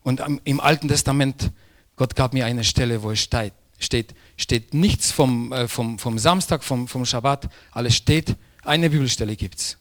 Und 0.04 0.22
im 0.46 0.60
Alten 0.62 0.88
Testament, 0.88 1.52
Gott 1.98 2.16
gab 2.16 2.34
mir 2.34 2.46
eine 2.46 2.64
Stelle, 2.64 3.04
wo 3.04 3.12
es 3.12 3.20
steht, 3.20 3.54
steht, 3.78 4.16
steht 4.38 4.74
nichts 4.74 5.12
vom, 5.12 5.52
äh, 5.52 5.68
vom, 5.68 6.00
vom 6.00 6.18
Samstag, 6.18 6.64
vom, 6.64 6.88
vom 6.88 7.06
Schabbat, 7.06 7.50
alles 7.72 7.96
steht, 7.96 8.36
eine 8.68 8.90
Bibelstelle 8.90 9.36
gibt 9.36 9.60
es. 9.60 9.78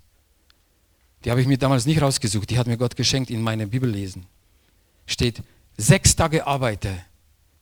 Die 1.25 1.31
habe 1.31 1.41
ich 1.41 1.47
mir 1.47 1.59
damals 1.59 1.87
nicht 1.87 2.01
rausgesucht, 2.01 2.51
die 2.51 2.59
hat 2.59 2.67
mir 2.67 2.77
Gott 2.77 2.97
geschenkt 2.97 3.31
in 3.31 3.43
meinem 3.43 3.71
Bibellesen. 3.71 4.27
Steht, 5.07 5.43
sechs 5.77 6.15
Tage 6.15 6.47
arbeite, 6.47 6.97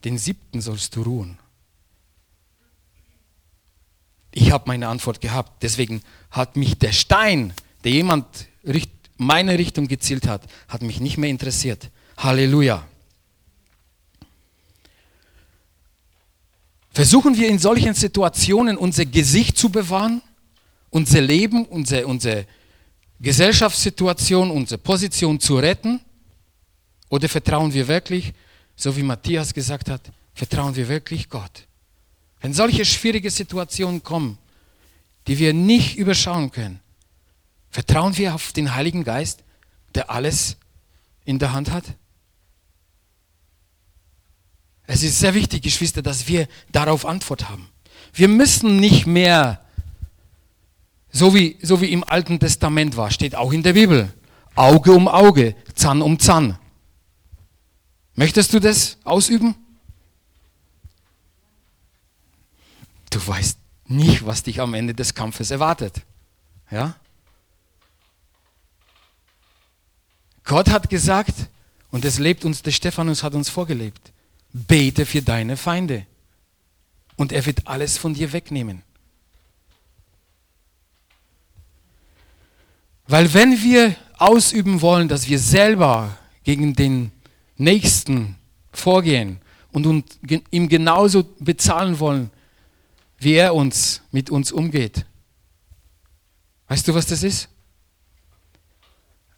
den 0.05 0.19
siebten 0.19 0.61
sollst 0.61 0.95
du 0.97 1.03
ruhen. 1.03 1.39
Ich 4.33 4.51
habe 4.51 4.65
meine 4.67 4.89
Antwort 4.89 5.21
gehabt, 5.21 5.63
deswegen 5.63 6.03
hat 6.31 6.57
mich 6.57 6.77
der 6.77 6.93
Stein, 6.93 7.55
der 7.85 7.93
jemand 7.93 8.27
meine 9.17 9.59
Richtung 9.59 9.87
gezielt 9.87 10.27
hat, 10.27 10.43
hat 10.69 10.83
mich 10.83 11.01
nicht 11.01 11.19
mehr 11.19 11.31
interessiert. 11.31 11.91
Halleluja. 12.17 12.87
Versuchen 16.91 17.37
wir 17.37 17.49
in 17.49 17.59
solchen 17.59 17.95
Situationen 17.95 18.77
unser 18.77 19.05
Gesicht 19.05 19.57
zu 19.57 19.69
bewahren, 19.69 20.23
unser 20.95 21.21
Leben, 21.21 21.65
unsere, 21.67 22.07
unsere 22.07 22.47
Gesellschaftssituation, 23.19 24.49
unsere 24.53 24.79
Position 24.79 25.41
zu 25.41 25.59
retten? 25.59 26.01
Oder 27.09 27.29
vertrauen 27.29 27.75
wir 27.75 27.89
wirklich, 27.89 28.33
so 28.77 28.97
wie 28.97 29.03
Matthias 29.03 29.53
gesagt 29.53 29.91
hat, 29.91 30.01
vertrauen 30.35 30.77
wir 30.77 30.89
wirklich 30.89 31.29
Gott? 31.29 31.67
Wenn 32.41 32.55
solche 32.55 32.85
schwierige 32.85 33.29
Situationen 33.29 34.05
kommen, 34.05 34.39
die 35.27 35.37
wir 35.41 35.53
nicht 35.53 35.97
überschauen 35.97 36.53
können, 36.53 36.79
vertrauen 37.71 38.17
wir 38.17 38.33
auf 38.33 38.53
den 38.53 38.73
Heiligen 38.77 39.03
Geist, 39.03 39.43
der 39.97 40.11
alles 40.11 40.57
in 41.25 41.41
der 41.41 41.53
Hand 41.53 41.73
hat? 41.73 41.85
Es 44.87 45.03
ist 45.03 45.19
sehr 45.19 45.35
wichtig, 45.35 45.63
Geschwister, 45.63 46.03
dass 46.03 46.29
wir 46.29 46.47
darauf 46.71 47.05
Antwort 47.05 47.49
haben. 47.49 47.69
Wir 48.13 48.29
müssen 48.29 48.77
nicht 48.77 49.07
mehr, 49.07 49.64
so 51.15 51.33
wie, 51.33 51.57
so 51.63 51.81
wie 51.81 51.93
im 51.93 52.03
Alten 52.03 52.41
Testament 52.41 52.97
war, 52.97 53.09
steht 53.13 53.37
auch 53.37 53.53
in 53.53 53.63
der 53.63 53.75
Bibel, 53.75 54.13
Auge 54.57 54.93
um 54.93 55.07
Auge, 55.07 55.55
Zahn 55.75 56.03
um 56.03 56.19
Zahn. 56.19 56.59
Möchtest 58.17 58.53
du 58.53 58.59
das 58.59 58.99
ausüben? 59.05 59.55
Du 63.11 63.25
weißt 63.25 63.59
nicht, 63.87 64.27
was 64.27 64.43
dich 64.43 64.61
am 64.61 64.75
Ende 64.75 64.93
des 64.93 65.15
Kampfes 65.15 65.53
erwartet. 65.53 66.03
Ja? 66.69 66.97
Gott 70.43 70.69
hat 70.69 70.91
gesagt, 70.91 71.35
und 71.93 72.05
es 72.05 72.19
lebt 72.19 72.45
uns, 72.45 72.63
der 72.63 72.73
Stephanus 72.73 73.23
hat 73.23 73.35
uns 73.35 73.49
vorgelebt, 73.49 74.13
bete 74.53 75.07
für 75.07 75.23
deine 75.23 75.57
Feinde. 75.57 76.07
Und 77.15 77.31
er 77.31 77.47
wird 77.47 77.69
alles 77.69 77.99
von 77.99 78.15
dir 78.15 78.33
wegnehmen. 78.33 78.83
Weil 83.07 83.33
wenn 83.35 83.63
wir 83.63 83.97
ausüben 84.19 84.81
wollen, 84.81 85.09
dass 85.09 85.29
wir 85.29 85.39
selber 85.39 86.17
gegen 86.43 86.75
den 86.75 87.13
Nächsten 87.57 88.37
vorgehen 88.73 89.41
und 89.73 90.05
ihm 90.51 90.69
genauso 90.69 91.25
bezahlen 91.39 91.99
wollen, 91.99 92.31
wie 93.19 93.35
er 93.35 93.55
uns 93.55 94.03
mit 94.11 94.31
uns 94.31 94.53
umgeht. 94.53 95.07
Weißt 96.69 96.87
du, 96.89 96.95
was 96.95 97.07
das 97.07 97.23
ist? 97.23 97.49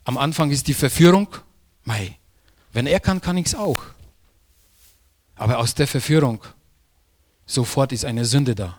Am 0.04 0.18
Anfang 0.18 0.50
ist 0.50 0.68
die 0.68 0.74
Verführung, 0.74 1.28
mei, 1.84 2.16
wenn 2.72 2.86
er 2.86 3.00
kann, 3.00 3.20
kann 3.20 3.36
ich 3.36 3.46
es 3.46 3.54
auch. 3.54 3.82
Aber 5.34 5.58
aus 5.58 5.74
der 5.74 5.86
Verführung, 5.86 6.42
sofort 7.44 7.92
ist 7.92 8.04
eine 8.04 8.24
Sünde 8.24 8.54
da. 8.54 8.78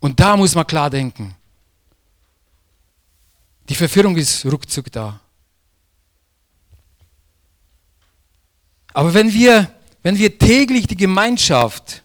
Und 0.00 0.20
da 0.20 0.36
muss 0.36 0.54
man 0.54 0.66
klar 0.66 0.90
denken. 0.90 1.34
Die 3.68 3.74
Verführung 3.74 4.16
ist 4.16 4.44
ruckzuck 4.44 4.90
da. 4.90 5.20
Aber 8.92 9.14
wenn 9.14 9.32
wir, 9.32 9.72
wenn 10.02 10.18
wir 10.18 10.38
täglich 10.38 10.86
die 10.86 10.96
Gemeinschaft 10.96 12.02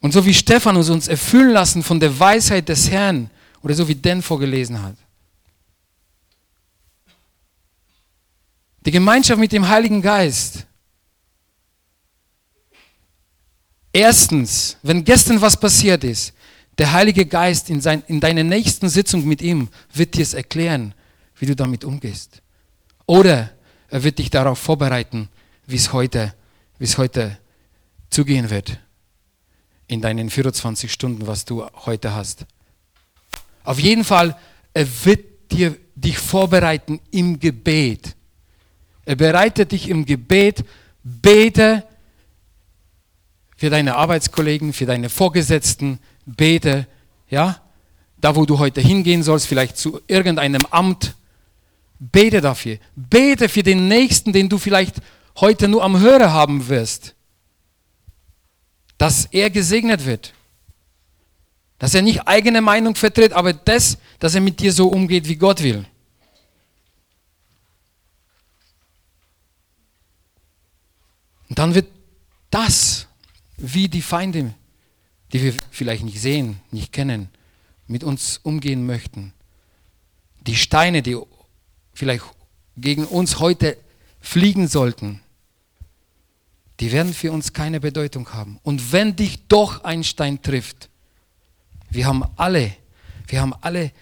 und 0.00 0.12
so 0.12 0.24
wie 0.24 0.34
Stephanus 0.34 0.90
uns 0.90 1.08
erfüllen 1.08 1.50
lassen 1.50 1.82
von 1.82 1.98
der 1.98 2.18
Weisheit 2.18 2.68
des 2.68 2.90
Herrn 2.90 3.30
oder 3.62 3.74
so 3.74 3.88
wie 3.88 3.94
Dan 3.94 4.22
vorgelesen 4.22 4.82
hat, 4.82 4.96
Die 8.84 8.90
Gemeinschaft 8.90 9.38
mit 9.38 9.52
dem 9.52 9.68
Heiligen 9.68 10.02
Geist. 10.02 10.66
Erstens, 13.92 14.76
wenn 14.82 15.04
gestern 15.04 15.40
was 15.40 15.56
passiert 15.56 16.02
ist, 16.02 16.32
der 16.78 16.92
Heilige 16.92 17.26
Geist 17.26 17.70
in, 17.70 17.80
sein, 17.80 18.02
in 18.06 18.20
deiner 18.20 18.44
nächsten 18.44 18.88
Sitzung 18.88 19.26
mit 19.26 19.42
ihm 19.42 19.68
wird 19.92 20.14
dir 20.14 20.22
es 20.22 20.34
erklären, 20.34 20.94
wie 21.36 21.46
du 21.46 21.54
damit 21.54 21.84
umgehst. 21.84 22.42
Oder 23.06 23.50
er 23.88 24.04
wird 24.04 24.18
dich 24.18 24.30
darauf 24.30 24.58
vorbereiten, 24.58 25.28
wie 25.66 25.76
es 25.76 25.92
heute, 25.92 26.34
heute 26.96 27.38
zugehen 28.10 28.50
wird 28.50 28.78
in 29.86 30.00
deinen 30.00 30.30
24 30.30 30.90
Stunden, 30.90 31.26
was 31.26 31.44
du 31.44 31.66
heute 31.84 32.14
hast. 32.14 32.46
Auf 33.64 33.78
jeden 33.78 34.04
Fall, 34.04 34.36
er 34.72 34.86
wird 35.04 35.52
dir, 35.52 35.76
dich 35.94 36.18
vorbereiten 36.18 37.00
im 37.10 37.38
Gebet. 37.38 38.16
Er 39.04 39.16
bereitet 39.16 39.72
dich 39.72 39.88
im 39.88 40.06
Gebet. 40.06 40.64
Bete 41.04 41.84
für 43.56 43.70
deine 43.70 43.96
Arbeitskollegen, 43.96 44.72
für 44.72 44.86
deine 44.86 45.08
Vorgesetzten. 45.08 45.98
Bete, 46.26 46.86
ja, 47.28 47.60
da 48.20 48.36
wo 48.36 48.46
du 48.46 48.58
heute 48.58 48.80
hingehen 48.80 49.22
sollst, 49.22 49.46
vielleicht 49.46 49.76
zu 49.76 50.00
irgendeinem 50.06 50.62
Amt. 50.70 51.16
Bete 51.98 52.40
dafür. 52.40 52.78
Bete 52.96 53.48
für 53.48 53.62
den 53.62 53.88
Nächsten, 53.88 54.32
den 54.32 54.48
du 54.48 54.58
vielleicht 54.58 54.96
heute 55.36 55.68
nur 55.68 55.82
am 55.82 55.98
Hörer 56.00 56.32
haben 56.32 56.68
wirst. 56.68 57.14
Dass 58.98 59.26
er 59.26 59.50
gesegnet 59.50 60.04
wird. 60.06 60.32
Dass 61.78 61.94
er 61.94 62.02
nicht 62.02 62.26
eigene 62.28 62.60
Meinung 62.60 62.94
vertritt, 62.94 63.32
aber 63.32 63.52
das, 63.52 63.98
dass 64.20 64.34
er 64.34 64.40
mit 64.40 64.60
dir 64.60 64.72
so 64.72 64.88
umgeht, 64.88 65.28
wie 65.28 65.36
Gott 65.36 65.62
will. 65.62 65.84
Und 71.48 71.58
dann 71.58 71.74
wird 71.74 71.88
das, 72.50 73.08
wie 73.56 73.88
die 73.88 74.02
Feinde, 74.02 74.54
die 75.32 75.42
wir 75.42 75.54
vielleicht 75.70 76.04
nicht 76.04 76.20
sehen, 76.20 76.60
nicht 76.70 76.92
kennen, 76.92 77.28
mit 77.86 78.04
uns 78.04 78.38
umgehen 78.38 78.86
möchten. 78.86 79.32
Die 80.46 80.56
Steine, 80.56 81.02
die 81.02 81.16
vielleicht 81.94 82.24
gegen 82.76 83.04
uns 83.04 83.38
heute 83.38 83.76
fliegen 84.20 84.68
sollten, 84.68 85.20
die 86.80 86.90
werden 86.90 87.14
für 87.14 87.32
uns 87.32 87.52
keine 87.52 87.80
Bedeutung 87.80 88.32
haben. 88.32 88.58
Und 88.62 88.92
wenn 88.92 89.14
dich 89.14 89.46
doch 89.46 89.84
ein 89.84 90.04
Stein 90.04 90.42
trifft, 90.42 90.88
wir 91.90 92.06
haben 92.06 92.24
alle, 92.36 92.74
wir 93.26 93.40
haben 93.40 93.54
alle 93.60 93.92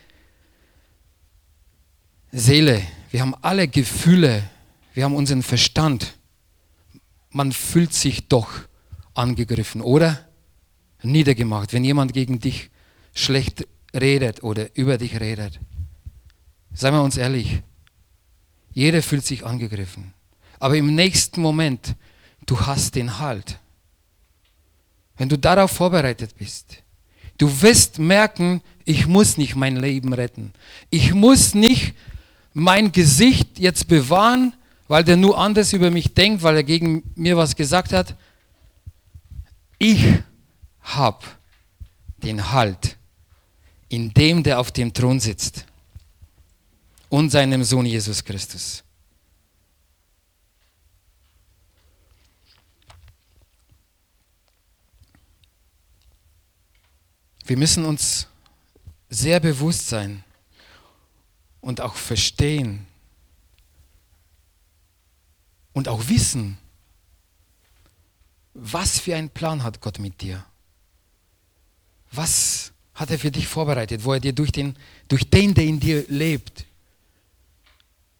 Seele, 2.32 2.82
wir 3.10 3.20
haben 3.20 3.34
alle 3.42 3.68
Gefühle, 3.68 4.48
wir 4.94 5.04
haben 5.04 5.14
unseren 5.14 5.42
Verstand 5.42 6.14
man 7.30 7.52
fühlt 7.52 7.94
sich 7.94 8.28
doch 8.28 8.50
angegriffen, 9.14 9.80
oder? 9.80 10.26
Niedergemacht, 11.02 11.72
wenn 11.72 11.84
jemand 11.84 12.12
gegen 12.12 12.40
dich 12.40 12.70
schlecht 13.14 13.66
redet 13.94 14.42
oder 14.42 14.68
über 14.76 14.98
dich 14.98 15.18
redet. 15.20 15.58
Seien 16.72 16.94
wir 16.94 17.02
uns 17.02 17.16
ehrlich, 17.16 17.62
jeder 18.72 19.02
fühlt 19.02 19.24
sich 19.24 19.44
angegriffen. 19.44 20.14
Aber 20.58 20.76
im 20.76 20.94
nächsten 20.94 21.40
Moment, 21.40 21.96
du 22.46 22.60
hast 22.60 22.94
den 22.94 23.18
Halt. 23.18 23.58
Wenn 25.16 25.28
du 25.28 25.36
darauf 25.36 25.72
vorbereitet 25.72 26.36
bist, 26.38 26.82
du 27.38 27.62
wirst 27.62 27.98
merken, 27.98 28.62
ich 28.84 29.06
muss 29.06 29.36
nicht 29.36 29.56
mein 29.56 29.76
Leben 29.76 30.12
retten. 30.12 30.52
Ich 30.90 31.12
muss 31.14 31.54
nicht 31.54 31.94
mein 32.52 32.92
Gesicht 32.92 33.58
jetzt 33.58 33.88
bewahren, 33.88 34.54
weil 34.88 35.04
der 35.04 35.16
nur 35.16 35.38
anders 35.38 35.72
über 35.72 35.90
mich 35.90 36.14
denkt, 36.14 36.42
weil 36.42 36.56
er 36.56 36.64
gegen 36.64 37.02
mir 37.14 37.36
was 37.36 37.56
gesagt 37.56 37.92
hat. 37.92 38.16
Ich 39.78 40.04
habe 40.82 41.26
den 42.18 42.52
Halt 42.52 42.96
in 43.88 44.12
dem, 44.14 44.42
der 44.42 44.60
auf 44.60 44.70
dem 44.70 44.92
Thron 44.92 45.20
sitzt 45.20 45.64
und 47.08 47.30
seinem 47.30 47.64
Sohn 47.64 47.86
Jesus 47.86 48.24
Christus. 48.24 48.84
Wir 57.44 57.56
müssen 57.56 57.84
uns 57.84 58.28
sehr 59.08 59.40
bewusst 59.40 59.88
sein 59.88 60.22
und 61.60 61.80
auch 61.80 61.94
verstehen, 61.94 62.86
und 65.72 65.88
auch 65.88 66.08
wissen, 66.08 66.58
was 68.54 68.98
für 68.98 69.16
einen 69.16 69.30
Plan 69.30 69.62
hat 69.62 69.80
Gott 69.80 69.98
mit 69.98 70.20
dir? 70.20 70.44
Was 72.12 72.72
hat 73.00 73.10
er 73.10 73.18
für 73.18 73.30
dich 73.30 73.48
vorbereitet, 73.48 74.04
wo 74.04 74.12
er 74.12 74.20
dir 74.20 74.34
durch 74.34 74.52
den, 74.52 74.76
durch 75.08 75.30
den, 75.30 75.54
der 75.54 75.64
in 75.64 75.80
dir 75.80 76.04
lebt, 76.08 76.66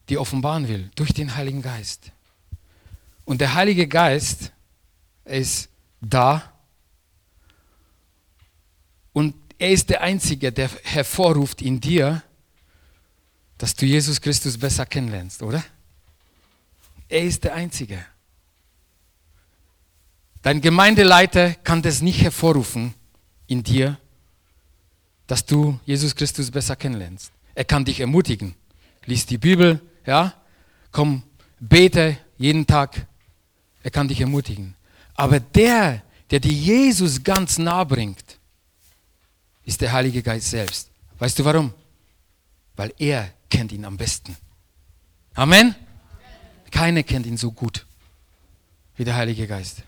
dir 0.09 0.19
offenbaren 0.19 0.67
will, 0.67 0.89
durch 0.95 1.13
den 1.13 1.35
Heiligen 1.35 1.61
Geist. 1.61 2.11
Und 3.23 3.41
der 3.41 3.53
Heilige 3.53 3.87
Geist 3.87 4.51
ist 5.23 5.69
da 6.01 6.51
und 9.13 9.35
er 9.59 9.69
ist 9.69 9.91
der 9.91 10.01
Einzige, 10.01 10.51
der 10.51 10.71
hervorruft 10.81 11.61
in 11.61 11.79
dir, 11.79 12.23
dass 13.59 13.75
du 13.75 13.85
Jesus 13.85 14.19
Christus 14.19 14.57
besser 14.57 14.87
kennenlernst, 14.87 15.43
oder? 15.43 15.63
Er 17.07 17.21
ist 17.21 17.43
der 17.43 17.53
Einzige. 17.53 18.03
Dein 20.41 20.59
Gemeindeleiter 20.59 21.53
kann 21.53 21.83
das 21.83 22.01
nicht 22.01 22.23
hervorrufen 22.23 22.95
in 23.51 23.63
dir, 23.63 23.97
dass 25.27 25.45
du 25.45 25.77
Jesus 25.85 26.15
Christus 26.15 26.49
besser 26.49 26.77
kennenlernst. 26.77 27.33
Er 27.53 27.65
kann 27.65 27.83
dich 27.83 27.99
ermutigen. 27.99 28.55
Lies 29.05 29.25
die 29.25 29.37
Bibel, 29.37 29.81
ja? 30.05 30.33
Komm, 30.91 31.23
bete 31.59 32.17
jeden 32.37 32.65
Tag. 32.65 33.05
Er 33.83 33.91
kann 33.91 34.07
dich 34.07 34.21
ermutigen. 34.21 34.75
Aber 35.15 35.41
der, 35.41 36.01
der 36.29 36.39
dir 36.39 36.53
Jesus 36.53 37.23
ganz 37.23 37.57
nah 37.57 37.83
bringt, 37.83 38.39
ist 39.65 39.81
der 39.81 39.91
Heilige 39.91 40.23
Geist 40.23 40.49
selbst. 40.49 40.89
Weißt 41.19 41.37
du 41.37 41.43
warum? 41.43 41.73
Weil 42.77 42.93
er 42.97 43.33
kennt 43.49 43.73
ihn 43.73 43.83
am 43.83 43.97
besten. 43.97 44.37
Amen. 45.33 45.75
Keiner 46.71 47.03
kennt 47.03 47.25
ihn 47.25 47.37
so 47.37 47.51
gut 47.51 47.85
wie 48.95 49.03
der 49.03 49.15
Heilige 49.15 49.45
Geist. 49.45 49.83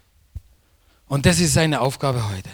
Und 1.07 1.25
das 1.25 1.39
ist 1.39 1.53
seine 1.53 1.79
Aufgabe 1.79 2.29
heute. 2.29 2.49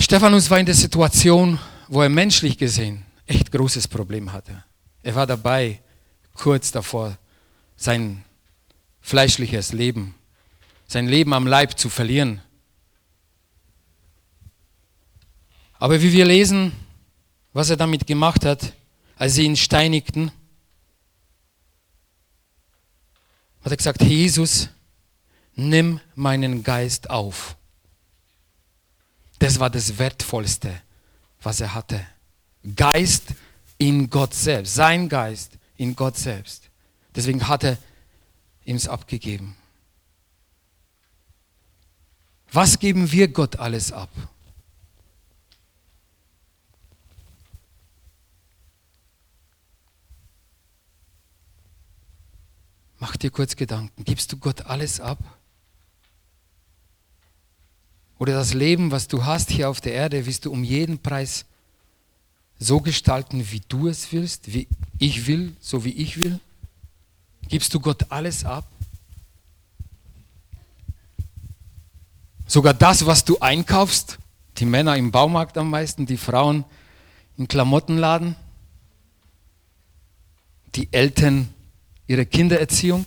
Stephanus 0.00 0.48
war 0.48 0.58
in 0.58 0.66
der 0.66 0.74
Situation, 0.74 1.58
wo 1.88 2.02
er 2.02 2.08
menschlich 2.08 2.56
gesehen 2.56 3.04
echt 3.28 3.52
großes 3.52 3.86
Problem 3.88 4.32
hatte. 4.32 4.64
Er 5.02 5.14
war 5.14 5.26
dabei, 5.26 5.80
kurz 6.34 6.72
davor, 6.72 7.18
sein 7.76 8.24
fleischliches 9.00 9.72
Leben, 9.72 10.14
sein 10.86 11.06
Leben 11.06 11.34
am 11.34 11.46
Leib 11.46 11.78
zu 11.78 11.90
verlieren. 11.90 12.40
Aber 15.78 16.00
wie 16.02 16.12
wir 16.12 16.24
lesen, 16.24 16.72
was 17.52 17.70
er 17.70 17.76
damit 17.76 18.06
gemacht 18.06 18.44
hat, 18.44 18.72
als 19.16 19.34
sie 19.34 19.44
ihn 19.44 19.56
steinigten, 19.56 20.32
hat 23.62 23.72
er 23.72 23.76
gesagt, 23.76 24.02
Jesus, 24.02 24.70
nimm 25.54 26.00
meinen 26.14 26.62
Geist 26.62 27.10
auf. 27.10 27.57
Das 29.38 29.60
war 29.60 29.70
das 29.70 29.98
Wertvollste, 29.98 30.82
was 31.42 31.60
er 31.60 31.74
hatte. 31.74 32.04
Geist 32.74 33.34
in 33.78 34.10
Gott 34.10 34.34
selbst, 34.34 34.74
sein 34.74 35.08
Geist 35.08 35.52
in 35.76 35.94
Gott 35.94 36.16
selbst. 36.16 36.68
Deswegen 37.14 37.46
hat 37.46 37.64
er 37.64 37.78
ihm 38.64 38.76
es 38.76 38.88
abgegeben. 38.88 39.56
Was 42.50 42.78
geben 42.78 43.12
wir 43.12 43.28
Gott 43.28 43.56
alles 43.56 43.92
ab? 43.92 44.10
Mach 52.98 53.16
dir 53.16 53.30
kurz 53.30 53.54
Gedanken. 53.54 54.04
Gibst 54.04 54.32
du 54.32 54.38
Gott 54.38 54.66
alles 54.66 55.00
ab? 55.00 55.18
Oder 58.18 58.34
das 58.34 58.54
Leben, 58.54 58.90
was 58.90 59.08
du 59.08 59.24
hast 59.24 59.50
hier 59.50 59.70
auf 59.70 59.80
der 59.80 59.92
Erde, 59.92 60.26
willst 60.26 60.44
du 60.44 60.52
um 60.52 60.64
jeden 60.64 60.98
Preis 60.98 61.44
so 62.58 62.80
gestalten, 62.80 63.50
wie 63.52 63.62
du 63.68 63.88
es 63.88 64.12
willst, 64.12 64.52
wie 64.52 64.66
ich 64.98 65.26
will, 65.26 65.54
so 65.60 65.84
wie 65.84 65.92
ich 65.92 66.18
will? 66.18 66.40
Gibst 67.48 67.72
du 67.72 67.80
Gott 67.80 68.06
alles 68.10 68.44
ab? 68.44 68.66
Sogar 72.46 72.74
das, 72.74 73.06
was 73.06 73.24
du 73.24 73.38
einkaufst, 73.38 74.18
die 74.56 74.64
Männer 74.64 74.96
im 74.96 75.12
Baumarkt 75.12 75.56
am 75.56 75.70
meisten, 75.70 76.06
die 76.06 76.16
Frauen 76.16 76.64
im 77.36 77.46
Klamottenladen, 77.46 78.34
die 80.74 80.92
Eltern 80.92 81.48
ihre 82.06 82.26
Kindererziehung. 82.26 83.06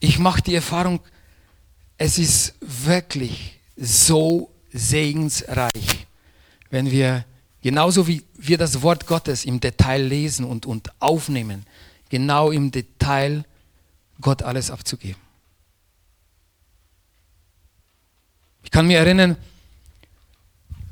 Ich 0.00 0.18
mache 0.18 0.42
die 0.42 0.54
Erfahrung, 0.54 1.00
es 1.96 2.18
ist 2.18 2.54
wirklich 2.60 3.58
so 3.76 4.50
segensreich, 4.72 6.06
wenn 6.70 6.90
wir 6.90 7.24
Genauso 7.64 8.06
wie 8.06 8.22
wir 8.36 8.58
das 8.58 8.82
Wort 8.82 9.06
Gottes 9.06 9.46
im 9.46 9.58
Detail 9.58 10.02
lesen 10.02 10.44
und, 10.44 10.66
und 10.66 10.90
aufnehmen, 11.00 11.64
genau 12.10 12.50
im 12.50 12.70
Detail 12.70 13.46
Gott 14.20 14.42
alles 14.42 14.70
abzugeben. 14.70 15.16
Ich 18.64 18.70
kann 18.70 18.86
mich 18.86 18.96
erinnern, 18.96 19.38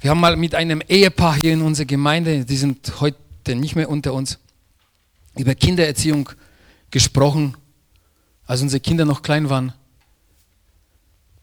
wir 0.01 0.11
haben 0.11 0.21
mal 0.21 0.35
mit 0.39 0.55
einem 0.55 0.81
Ehepaar 0.89 1.35
hier 1.35 1.53
in 1.53 1.61
unserer 1.61 1.85
Gemeinde, 1.85 2.47
die 2.47 2.57
sind 2.57 2.91
heute 3.03 3.55
nicht 3.55 3.77
mehr 3.77 3.91
unter 3.91 4.15
uns, 4.15 4.39
über 5.37 5.55
Kindererziehung 5.55 6.31
gesprochen, 6.91 7.55
als 8.53 8.61
unsere 8.61 8.81
Kinder 8.81 9.07
noch 9.07 9.23
klein 9.23 9.49
waren. 9.49 9.73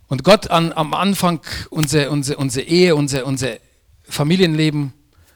Und 0.10 0.24
Gott 0.24 0.52
an, 0.52 0.72
am 0.74 0.94
Anfang 0.94 1.42
unserer 1.72 2.12
unser, 2.12 2.38
unser 2.38 2.62
Ehe, 2.62 2.96
unser, 2.96 3.26
unser 3.26 3.58
Familienleben 4.04 4.94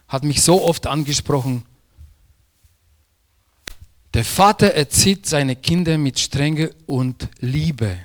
hat 0.07 0.23
mich 0.23 0.43
so 0.43 0.63
oft 0.63 0.86
angesprochen. 0.86 1.65
Der 4.13 4.23
Vater 4.23 4.75
erzieht 4.75 5.25
seine 5.25 5.55
Kinder 5.55 5.97
mit 5.97 6.19
Strenge 6.19 6.69
und 6.86 7.27
Liebe. 7.39 7.97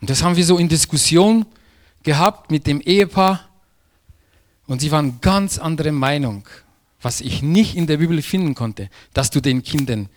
Und 0.00 0.10
das 0.10 0.24
haben 0.24 0.34
wir 0.34 0.44
so 0.44 0.58
in 0.58 0.68
Diskussion 0.68 1.46
gehabt 2.02 2.50
mit 2.50 2.66
dem 2.66 2.80
Ehepaar. 2.80 3.48
Und 4.66 4.80
sie 4.80 4.90
waren 4.90 5.20
ganz 5.20 5.56
andere 5.58 5.92
Meinung, 5.92 6.48
was 7.00 7.20
ich 7.20 7.42
nicht 7.42 7.76
in 7.76 7.86
der 7.86 7.98
Bibel 7.98 8.20
finden 8.22 8.56
konnte, 8.56 8.90
dass 9.12 9.30
du 9.30 9.40
den 9.40 9.62
Kindern 9.62 10.08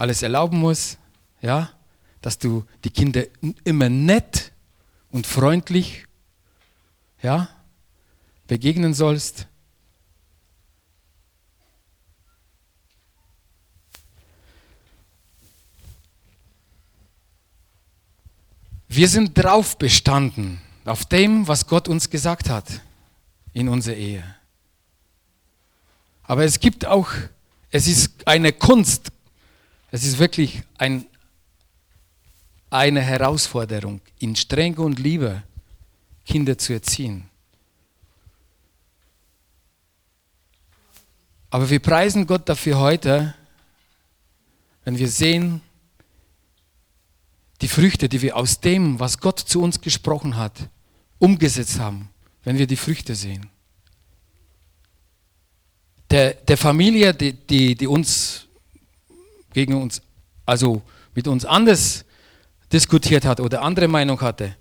alles 0.00 0.22
erlauben 0.22 0.58
musst, 0.58 0.98
ja, 1.42 1.70
dass 2.22 2.38
du 2.38 2.64
die 2.84 2.90
Kinder 2.90 3.24
immer 3.64 3.90
nett 3.90 4.50
und 5.10 5.26
freundlich, 5.26 6.06
ja, 7.22 7.50
begegnen 8.46 8.94
sollst. 8.94 9.46
Wir 18.88 19.08
sind 19.08 19.34
drauf 19.34 19.76
bestanden, 19.76 20.62
auf 20.86 21.04
dem, 21.04 21.46
was 21.46 21.66
Gott 21.66 21.88
uns 21.88 22.08
gesagt 22.08 22.48
hat 22.48 22.80
in 23.52 23.68
unserer 23.68 23.96
Ehe. 23.96 24.24
Aber 26.22 26.44
es 26.44 26.58
gibt 26.58 26.86
auch, 26.86 27.10
es 27.70 27.86
ist 27.86 28.26
eine 28.26 28.52
Kunst, 28.52 29.12
es 29.90 30.04
ist 30.04 30.18
wirklich 30.18 30.62
ein, 30.78 31.06
eine 32.70 33.00
Herausforderung, 33.00 34.00
in 34.18 34.36
Strenge 34.36 34.80
und 34.80 34.98
Liebe 34.98 35.42
Kinder 36.24 36.56
zu 36.56 36.72
erziehen. 36.72 37.28
Aber 41.50 41.68
wir 41.68 41.80
preisen 41.80 42.26
Gott 42.26 42.48
dafür 42.48 42.78
heute, 42.78 43.34
wenn 44.84 44.96
wir 44.96 45.08
sehen, 45.08 45.60
die 47.60 47.68
Früchte, 47.68 48.08
die 48.08 48.22
wir 48.22 48.36
aus 48.36 48.60
dem, 48.60 49.00
was 49.00 49.18
Gott 49.18 49.40
zu 49.40 49.60
uns 49.60 49.80
gesprochen 49.80 50.36
hat, 50.36 50.68
umgesetzt 51.18 51.80
haben, 51.80 52.08
wenn 52.44 52.56
wir 52.56 52.66
die 52.66 52.76
Früchte 52.76 53.14
sehen. 53.14 53.50
Der, 56.10 56.34
der 56.34 56.56
Familie, 56.56 57.12
die, 57.12 57.32
die, 57.32 57.74
die 57.74 57.86
uns 57.86 58.46
gegen 59.52 59.74
uns, 59.74 60.02
also 60.46 60.82
mit 61.14 61.28
uns 61.28 61.44
anders 61.44 62.04
diskutiert 62.72 63.24
hat 63.24 63.40
oder 63.40 63.62
andere 63.62 63.88
Meinung 63.88 64.20
hatte, 64.20 64.56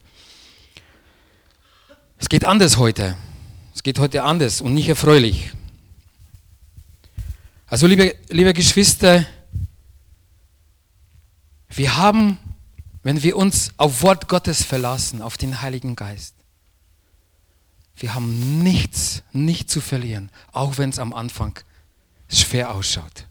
es 2.18 2.28
geht 2.28 2.44
anders 2.44 2.78
heute. 2.78 3.16
Es 3.74 3.82
geht 3.82 3.98
heute 3.98 4.24
anders 4.24 4.60
und 4.60 4.74
nicht 4.74 4.90
erfreulich. 4.90 5.52
Also 7.68 7.88
liebe, 7.88 8.14
liebe 8.28 8.54
Geschwister, 8.54 9.26
wir 11.70 11.96
haben 11.96 12.38
wenn 13.04 13.24
wir 13.24 13.38
uns 13.38 13.72
auf 13.78 14.02
Wort 14.02 14.28
Gottes 14.28 14.64
verlassen, 14.64 15.22
auf 15.22 15.38
den 15.38 15.62
Heiligen 15.62 15.96
Geist, 15.96 16.36
wir 17.96 18.14
haben 18.14 18.64
nichts, 18.64 19.24
nicht 19.34 19.70
zu 19.70 19.82
verlieren, 19.82 20.30
auch 20.52 20.78
wenn 20.78 20.90
es 20.90 21.00
am 21.00 21.14
Anfang 21.14 21.60
schwer 22.30 22.74
ausschaut. 22.74 23.26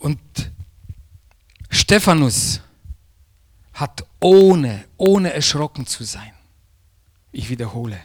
Und 0.00 0.18
Stephanus 1.68 2.60
hat 3.74 4.04
ohne, 4.18 4.84
ohne 4.96 5.32
erschrocken 5.32 5.86
zu 5.86 6.02
sein, 6.04 6.32
ich 7.30 7.48
wiederhole, 7.48 8.00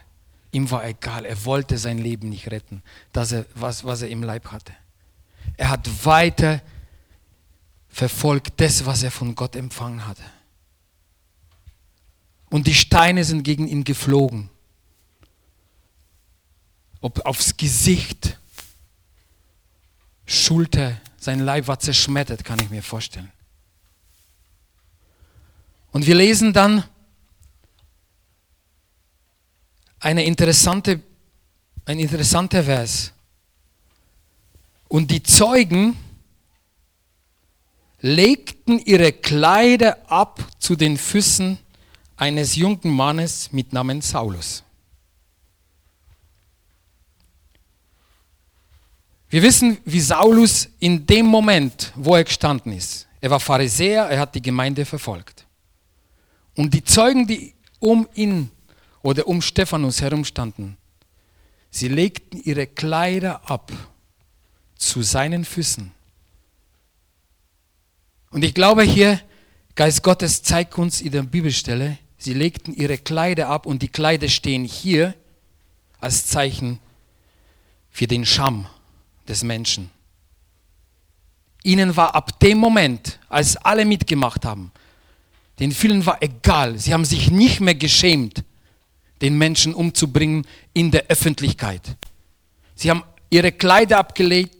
ihm 0.51 0.69
war 0.69 0.85
egal, 0.85 1.25
er 1.25 1.43
wollte 1.45 1.77
sein 1.77 1.97
Leben 1.97 2.29
nicht 2.29 2.51
retten, 2.51 2.83
dass 3.11 3.31
er, 3.31 3.45
was, 3.55 3.83
was 3.83 4.03
er 4.03 4.09
im 4.09 4.21
Leib 4.21 4.51
hatte. 4.51 4.73
Er 5.57 5.69
hat 5.69 6.05
weiter 6.05 6.61
verfolgt 7.89 8.59
das, 8.59 8.85
was 8.85 9.03
er 9.03 9.11
von 9.11 9.35
Gott 9.35 9.55
empfangen 9.55 10.05
hatte. 10.05 10.23
Und 12.49 12.67
die 12.67 12.75
Steine 12.75 13.23
sind 13.23 13.43
gegen 13.43 13.67
ihn 13.67 13.83
geflogen. 13.83 14.49
Ob 16.99 17.25
aufs 17.25 17.55
Gesicht, 17.57 18.37
Schulter, 20.25 20.99
sein 21.25 21.39
Leib 21.39 21.67
war 21.67 21.79
zerschmettert, 21.79 22.45
kann 22.45 22.59
ich 22.59 22.69
mir 22.69 22.83
vorstellen. 22.83 23.31
Und 25.91 26.05
wir 26.05 26.15
lesen 26.15 26.53
dann 26.53 26.83
eine 29.99 30.23
interessante, 30.23 31.01
ein 31.85 31.99
interessanter 31.99 32.63
Vers. 32.63 33.11
Und 34.87 35.09
die 35.09 35.23
Zeugen 35.23 35.97
legten 38.01 38.77
ihre 38.79 39.11
Kleider 39.11 39.97
ab 40.09 40.39
zu 40.59 40.75
den 40.75 40.97
Füßen 40.97 41.57
eines 42.17 42.55
jungen 42.55 42.91
Mannes 42.91 43.51
mit 43.51 43.73
Namen 43.73 44.01
Saulus. 44.01 44.64
Wir 49.35 49.43
wissen, 49.43 49.79
wie 49.83 49.99
Saulus 49.99 50.69
in 50.79 51.05
dem 51.05 51.25
Moment, 51.25 51.91
wo 51.95 52.15
er 52.15 52.23
gestanden 52.23 52.71
ist, 52.71 53.05
er 53.19 53.29
war 53.29 53.41
Pharisäer, 53.41 54.05
er 54.05 54.17
hat 54.17 54.33
die 54.33 54.41
Gemeinde 54.41 54.85
verfolgt. 54.85 55.45
Und 56.55 56.73
die 56.73 56.81
Zeugen, 56.81 57.27
die 57.27 57.53
um 57.79 58.07
ihn 58.13 58.49
oder 59.01 59.27
um 59.27 59.41
Stephanus 59.41 60.01
herumstanden, 60.01 60.77
sie 61.69 61.89
legten 61.89 62.41
ihre 62.45 62.65
Kleider 62.65 63.41
ab 63.51 63.73
zu 64.77 65.01
seinen 65.01 65.43
Füßen. 65.43 65.91
Und 68.31 68.41
ich 68.45 68.53
glaube 68.53 68.83
hier, 68.83 69.19
Geist 69.75 70.01
Gottes 70.01 70.43
zeigt 70.43 70.77
uns 70.77 71.01
in 71.01 71.11
der 71.11 71.23
Bibelstelle, 71.23 71.97
sie 72.17 72.33
legten 72.33 72.73
ihre 72.73 72.97
Kleider 72.97 73.49
ab 73.49 73.65
und 73.65 73.81
die 73.81 73.89
Kleider 73.89 74.29
stehen 74.29 74.63
hier 74.63 75.13
als 75.99 76.25
Zeichen 76.25 76.79
für 77.91 78.07
den 78.07 78.25
Scham 78.25 78.69
des 79.27 79.43
Menschen. 79.43 79.89
Ihnen 81.63 81.95
war 81.95 82.13
ab 82.13 82.39
dem 82.39 82.59
Moment, 82.59 83.19
als 83.27 83.57
alle 83.57 83.85
mitgemacht 83.85 84.45
haben, 84.45 84.71
den 85.59 85.71
vielen 85.71 86.05
war 86.05 86.21
egal, 86.21 86.77
sie 86.77 86.93
haben 86.93 87.05
sich 87.05 87.31
nicht 87.31 87.59
mehr 87.59 87.75
geschämt, 87.75 88.43
den 89.21 89.37
Menschen 89.37 89.73
umzubringen 89.73 90.45
in 90.73 90.91
der 90.91 91.05
Öffentlichkeit. 91.07 91.81
Sie 92.75 92.89
haben 92.89 93.03
ihre 93.29 93.51
Kleider 93.51 93.97
abgelegt, 93.97 94.55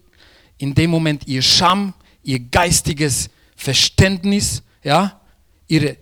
in 0.58 0.73
dem 0.73 0.89
Moment 0.89 1.28
ihr 1.28 1.41
Scham, 1.41 1.93
ihr 2.24 2.39
geistiges 2.39 3.30
Verständnis, 3.55 4.63
ja, 4.84 5.20
ihre, 5.68 5.97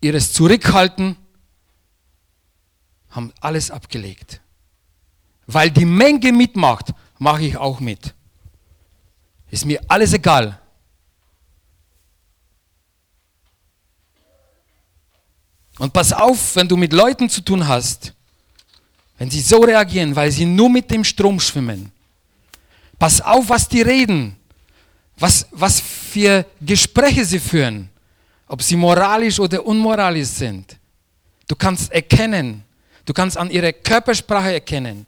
ihres 0.00 0.32
Zurückhalten, 0.32 1.16
haben 3.10 3.32
alles 3.40 3.70
abgelegt. 3.70 4.40
Weil 5.46 5.70
die 5.70 5.84
Menge 5.84 6.32
mitmacht, 6.32 6.92
mache 7.18 7.44
ich 7.44 7.56
auch 7.56 7.80
mit. 7.80 8.14
Ist 9.50 9.64
mir 9.64 9.80
alles 9.88 10.12
egal. 10.12 10.58
Und 15.78 15.92
pass 15.92 16.12
auf, 16.12 16.56
wenn 16.56 16.68
du 16.68 16.76
mit 16.76 16.92
Leuten 16.92 17.30
zu 17.30 17.40
tun 17.40 17.66
hast, 17.66 18.12
wenn 19.16 19.30
sie 19.30 19.40
so 19.40 19.60
reagieren, 19.60 20.14
weil 20.14 20.30
sie 20.30 20.44
nur 20.44 20.68
mit 20.68 20.90
dem 20.90 21.04
Strom 21.04 21.38
schwimmen. 21.38 21.92
Pass 22.98 23.20
auf, 23.20 23.48
was 23.48 23.68
die 23.68 23.82
reden 23.82 24.38
was, 25.18 25.46
was 25.50 25.80
für 25.80 26.46
Gespräche 26.60 27.24
sie 27.24 27.38
führen, 27.38 27.88
ob 28.46 28.62
sie 28.62 28.76
moralisch 28.76 29.38
oder 29.40 29.64
unmoralisch 29.64 30.28
sind. 30.28 30.76
Du 31.46 31.56
kannst 31.56 31.90
erkennen, 31.92 32.62
du 33.04 33.12
kannst 33.12 33.36
an 33.36 33.50
ihrer 33.50 33.72
Körpersprache 33.72 34.54
erkennen, 34.54 35.06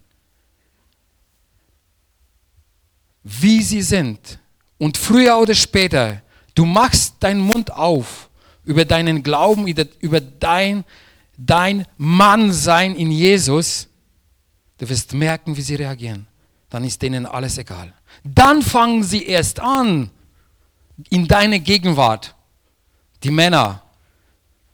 wie 3.22 3.62
sie 3.62 3.82
sind. 3.82 4.38
Und 4.78 4.96
früher 4.96 5.38
oder 5.38 5.54
später, 5.54 6.22
du 6.54 6.64
machst 6.64 7.16
deinen 7.20 7.40
Mund 7.40 7.72
auf 7.72 8.30
über 8.64 8.84
deinen 8.84 9.22
Glauben, 9.22 9.66
über 9.66 10.20
dein, 10.20 10.84
dein 11.36 11.86
Mann 11.96 12.52
sein 12.52 12.94
in 12.94 13.10
Jesus, 13.10 13.88
du 14.78 14.88
wirst 14.88 15.12
merken, 15.12 15.56
wie 15.56 15.62
sie 15.62 15.74
reagieren. 15.74 16.26
Dann 16.68 16.84
ist 16.84 17.02
denen 17.02 17.26
alles 17.26 17.58
egal. 17.58 17.92
Dann 18.22 18.62
fangen 18.62 19.02
sie 19.02 19.24
erst 19.24 19.60
an, 19.60 20.10
in 21.08 21.26
deine 21.26 21.60
Gegenwart, 21.60 22.34
die 23.22 23.30
Männer 23.30 23.82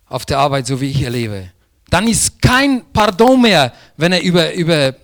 auf 0.08 0.26
der 0.26 0.38
Arbeit, 0.38 0.66
so 0.66 0.80
wie 0.80 0.90
ich 0.90 1.02
erlebe. 1.02 1.50
Dann 1.88 2.08
ist 2.08 2.42
kein 2.42 2.84
Pardon 2.92 3.40
mehr, 3.40 3.72
wenn 3.96 4.12
er 4.12 4.22
über, 4.22 4.52
über 4.54 4.94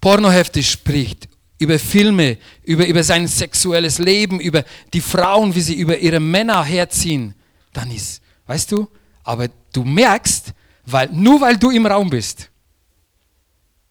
Pornohefte 0.00 0.62
spricht, 0.62 1.28
über 1.60 1.78
Filme, 1.78 2.38
über, 2.64 2.86
über 2.86 3.04
sein 3.04 3.28
sexuelles 3.28 3.98
Leben, 3.98 4.40
über 4.40 4.64
die 4.94 5.02
Frauen, 5.02 5.54
wie 5.54 5.60
sie 5.60 5.74
über 5.74 5.98
ihre 5.98 6.18
Männer 6.18 6.64
herziehen. 6.64 7.34
Dann 7.74 7.90
ist, 7.90 8.22
weißt 8.46 8.72
du, 8.72 8.88
aber 9.22 9.48
du 9.72 9.84
merkst, 9.84 10.54
weil, 10.86 11.10
nur 11.12 11.40
weil 11.42 11.58
du 11.58 11.70
im 11.70 11.84
Raum 11.84 12.08
bist. 12.08 12.50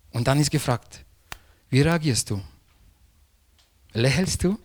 Und 0.10 0.28
dann 0.28 0.40
ist 0.40 0.50
gefragt, 0.50 1.06
wie 1.70 1.82
reagierst 1.82 2.32
du? 2.32 2.42
Lächelst 3.94 4.44
du, 4.44 4.58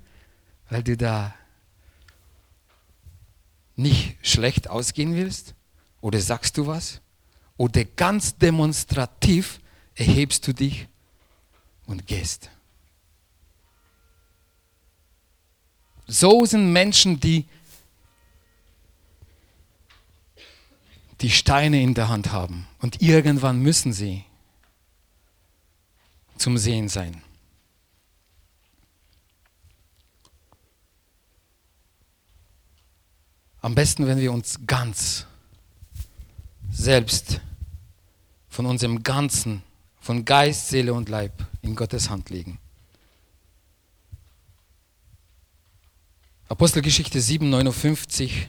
weil 0.71 0.83
du 0.83 0.97
da 0.97 1.35
nicht 3.77 4.17
schlecht 4.23 4.69
ausgehen 4.69 5.15
willst? 5.15 5.55
Oder 6.01 6.21
sagst 6.21 6.57
du 6.57 6.67
was? 6.67 7.03
Oder 7.59 7.85
ganz 7.85 8.35
demonstrativ 8.35 9.61
erhebst 9.95 10.47
du 10.47 10.55
dich 10.55 10.89
und 11.85 12.07
gehst. 12.07 12.51
So 16.07 16.45
sind 16.45 16.73
Menschen, 16.73 17.19
die 17.21 17.47
die 21.21 21.31
Steine 21.31 21.81
in 21.81 21.95
der 21.95 22.09
Hand 22.09 22.33
haben 22.33 22.67
und 22.81 23.01
irgendwann 23.01 23.61
müssen 23.61 23.93
sie 23.93 24.25
zum 26.37 26.59
Sehen 26.59 26.89
sein. 26.89 27.23
Am 33.63 33.75
besten, 33.75 34.07
wenn 34.07 34.21
wir 34.21 34.31
uns 34.31 34.61
ganz 34.67 35.27
selbst 36.71 37.41
von 38.51 38.67
unserem 38.67 39.03
Ganzen, 39.03 39.63
von 40.01 40.27
Geist, 40.27 40.69
Seele 40.69 40.93
und 40.93 41.09
Leib 41.09 41.33
in 41.63 41.75
Gottes 41.75 42.11
Hand 42.11 42.29
legen. 42.29 42.59
Apostelgeschichte 46.49 47.21
7, 47.21 47.49
59. 47.49 48.49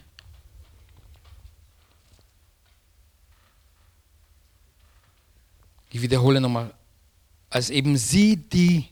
Ich 5.91 6.01
wiederhole 6.01 6.41
nochmal. 6.41 6.73
Als 7.49 7.69
eben 7.69 7.95
sie, 7.95 8.35
die 8.35 8.89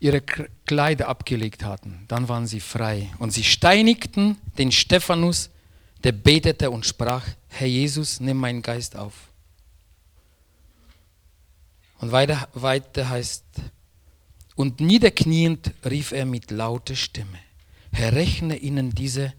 ihre 0.00 0.22
Kleider 0.22 1.08
abgelegt 1.08 1.62
hatten, 1.62 2.06
dann 2.08 2.28
waren 2.28 2.46
sie 2.46 2.60
frei. 2.60 3.12
Und 3.18 3.32
sie 3.32 3.44
steinigten 3.44 4.38
den 4.56 4.72
Stephanus, 4.72 5.50
der 6.02 6.12
betete 6.12 6.70
und 6.70 6.86
sprach, 6.86 7.26
Herr 7.48 7.66
Jesus, 7.66 8.18
nimm 8.18 8.38
meinen 8.38 8.62
Geist 8.62 8.96
auf. 8.96 9.12
Und 11.98 12.12
weiter, 12.12 12.48
weiter 12.54 13.10
heißt, 13.10 13.44
und 14.54 14.80
niederkniend 14.80 15.72
rief 15.84 16.12
er 16.12 16.24
mit 16.24 16.50
lauter 16.50 16.96
Stimme, 16.96 17.38
Herr, 17.92 18.12
rechne 18.12 18.56
ihnen 18.56 18.94
diese 18.94 19.32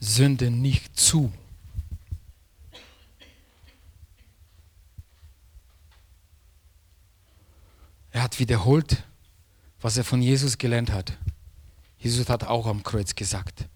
Sünde 0.00 0.50
nicht 0.50 0.98
zu. 0.98 1.32
Er 8.10 8.22
hat 8.22 8.38
wiederholt, 8.38 9.04
was 9.80 9.96
er 9.96 10.04
von 10.04 10.22
Jesus 10.22 10.56
gelernt 10.56 10.90
hat. 10.90 11.12
Jesus 11.98 12.28
hat 12.28 12.44
auch 12.44 12.66
am 12.66 12.82
Kreuz 12.82 13.14
gesagt, 13.14 13.66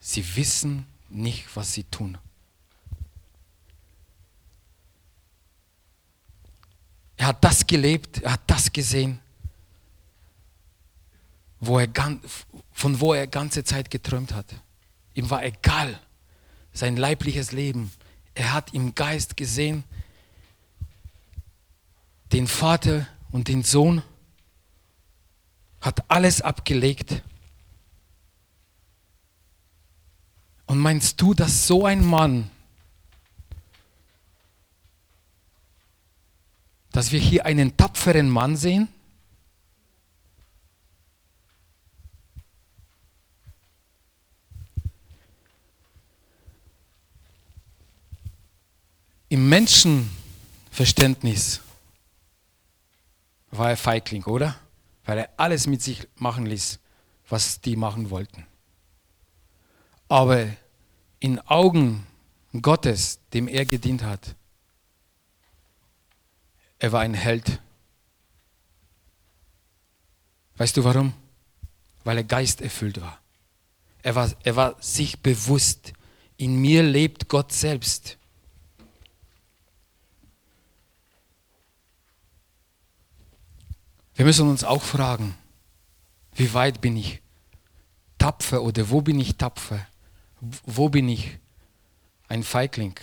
sie 0.00 0.36
wissen 0.36 0.86
nicht, 1.08 1.54
was 1.54 1.72
sie 1.72 1.84
tun. 1.84 2.18
Er 7.16 7.28
hat 7.28 7.44
das 7.44 7.66
gelebt, 7.66 8.22
er 8.22 8.32
hat 8.32 8.42
das 8.46 8.72
gesehen, 8.72 9.20
wo 11.60 11.78
er, 11.78 11.88
von 12.76 13.00
wo 13.00 13.14
er 13.14 13.26
ganze 13.26 13.64
Zeit 13.64 13.90
geträumt 13.90 14.34
hat. 14.34 14.44
Ihm 15.14 15.30
war 15.30 15.42
egal 15.42 15.98
sein 16.74 16.98
leibliches 16.98 17.52
Leben. 17.52 17.90
Er 18.34 18.52
hat 18.52 18.74
im 18.74 18.94
Geist 18.94 19.38
gesehen 19.38 19.82
den 22.32 22.46
Vater 22.46 23.08
und 23.32 23.48
den 23.48 23.62
Sohn, 23.62 24.02
hat 25.80 26.04
alles 26.10 26.42
abgelegt. 26.42 27.22
Und 30.66 30.76
meinst 30.78 31.18
du, 31.22 31.32
dass 31.32 31.66
so 31.66 31.86
ein 31.86 32.04
Mann, 32.04 32.50
dass 36.92 37.10
wir 37.10 37.20
hier 37.20 37.46
einen 37.46 37.74
tapferen 37.78 38.28
Mann 38.28 38.54
sehen? 38.54 38.88
Im 49.36 49.48
Menschenverständnis 49.50 51.60
war 53.50 53.68
er 53.68 53.76
Feigling, 53.76 54.24
oder? 54.24 54.58
Weil 55.04 55.18
er 55.18 55.28
alles 55.36 55.66
mit 55.66 55.82
sich 55.82 56.08
machen 56.14 56.46
ließ, 56.46 56.78
was 57.28 57.60
die 57.60 57.76
machen 57.76 58.08
wollten. 58.08 58.46
Aber 60.08 60.48
in 61.20 61.38
Augen 61.40 62.06
Gottes, 62.62 63.18
dem 63.34 63.46
er 63.46 63.66
gedient 63.66 64.04
hat, 64.04 64.34
er 66.78 66.92
war 66.92 67.02
ein 67.02 67.12
Held. 67.12 67.60
Weißt 70.56 70.78
du 70.78 70.84
warum? 70.84 71.12
Weil 72.04 72.16
er 72.16 72.24
geisterfüllt 72.24 73.02
war. 73.02 73.20
Er 74.02 74.14
war, 74.14 74.32
er 74.44 74.56
war 74.56 74.82
sich 74.82 75.20
bewusst, 75.20 75.92
in 76.38 76.56
mir 76.56 76.82
lebt 76.82 77.28
Gott 77.28 77.52
selbst. 77.52 78.15
Wir 84.16 84.24
müssen 84.24 84.48
uns 84.48 84.64
auch 84.64 84.82
fragen, 84.82 85.34
wie 86.34 86.52
weit 86.54 86.80
bin 86.80 86.96
ich 86.96 87.20
tapfer 88.18 88.62
oder 88.62 88.88
wo 88.90 89.02
bin 89.02 89.20
ich 89.20 89.36
tapfer? 89.36 89.86
Wo 90.64 90.88
bin 90.88 91.08
ich 91.08 91.38
ein 92.28 92.42
Feigling? 92.42 92.94